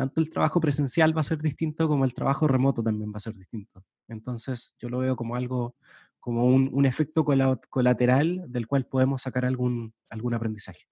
tanto 0.00 0.22
el 0.22 0.30
trabajo 0.30 0.62
presencial 0.62 1.14
va 1.14 1.20
a 1.20 1.24
ser 1.24 1.42
distinto 1.42 1.86
como 1.86 2.06
el 2.06 2.14
trabajo 2.14 2.48
remoto 2.48 2.82
también 2.82 3.12
va 3.12 3.18
a 3.18 3.20
ser 3.20 3.34
distinto. 3.34 3.84
Entonces 4.08 4.74
yo 4.78 4.88
lo 4.88 5.00
veo 5.00 5.14
como 5.14 5.36
algo, 5.36 5.76
como 6.18 6.46
un, 6.46 6.86
efecto 6.86 7.22
colateral 7.22 8.46
del 8.48 8.66
cual 8.66 8.86
podemos 8.86 9.20
sacar 9.20 9.44
algún, 9.44 9.92
algún 10.08 10.32
aprendizaje. 10.32 10.84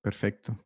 Perfecto. 0.00 0.64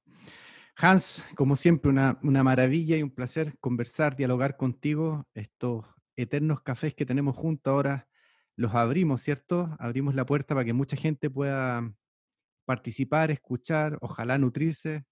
Hans, 0.77 1.25
como 1.35 1.57
siempre, 1.57 1.91
una, 1.91 2.19
una, 2.23 2.43
maravilla 2.43 2.99
y 2.99 3.03
un 3.03 3.11
placer 3.11 3.57
conversar, 3.59 4.17
dialogar 4.17 4.59
contigo. 4.59 5.27
Estos 5.33 5.87
eternos 6.15 6.61
cafés 6.61 6.93
que 6.93 7.07
tenemos 7.07 7.37
juntos 7.37 7.73
ahora 7.73 8.07
los 8.55 8.75
abrimos, 8.75 9.23
¿cierto? 9.23 9.75
Abrimos 9.79 10.15
la 10.15 10.27
puerta 10.27 10.55
para 10.55 10.67
que 10.67 10.75
mucha 10.75 10.99
gente 10.99 11.31
pueda 11.31 11.91
participar, 12.67 13.31
escuchar, 13.31 13.97
ojalá 14.03 14.37
nutrirse 14.37 15.07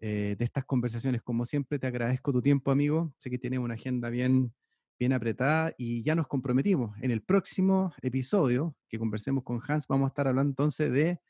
eh, 0.00 0.36
de 0.38 0.44
estas 0.44 0.64
conversaciones. 0.64 1.22
Como 1.22 1.44
siempre, 1.44 1.78
te 1.78 1.86
agradezco 1.86 2.32
tu 2.32 2.40
tiempo, 2.40 2.70
amigo. 2.70 3.12
Sé 3.18 3.30
que 3.30 3.38
tienes 3.38 3.58
una 3.58 3.74
agenda 3.74 4.10
bien, 4.10 4.52
bien 4.98 5.12
apretada 5.12 5.74
y 5.76 6.02
ya 6.02 6.14
nos 6.14 6.28
comprometimos. 6.28 6.96
En 7.02 7.10
el 7.10 7.22
próximo 7.22 7.92
episodio 8.00 8.76
que 8.88 8.98
conversemos 8.98 9.42
con 9.42 9.60
Hans, 9.66 9.86
vamos 9.88 10.06
a 10.06 10.08
estar 10.08 10.28
hablando 10.28 10.50
entonces 10.50 10.92
de 10.92 11.20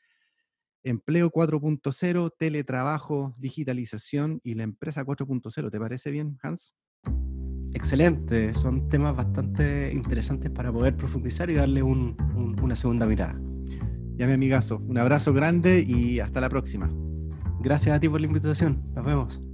empleo 0.83 1.31
4.0, 1.31 2.31
teletrabajo, 2.37 3.33
digitalización 3.39 4.39
y 4.43 4.53
la 4.53 4.63
empresa 4.63 5.03
4.0. 5.03 5.71
¿Te 5.71 5.79
parece 5.79 6.11
bien, 6.11 6.37
Hans? 6.41 6.75
Excelente, 7.73 8.53
son 8.53 8.87
temas 8.87 9.15
bastante 9.15 9.91
interesantes 9.93 10.49
para 10.49 10.71
poder 10.71 10.95
profundizar 10.95 11.49
y 11.49 11.55
darle 11.55 11.83
una 11.83 12.75
segunda 12.75 13.05
mirada. 13.05 13.39
Ya 14.15 14.27
mi 14.27 14.33
amigazo, 14.33 14.77
un 14.79 14.97
abrazo 14.97 15.33
grande 15.33 15.83
y 15.87 16.19
hasta 16.19 16.41
la 16.41 16.49
próxima. 16.49 16.91
Gracias 17.61 17.95
a 17.95 17.99
ti 17.99 18.07
por 18.07 18.21
la 18.21 18.27
invitación, 18.27 18.83
nos 18.93 19.05
vemos. 19.05 19.48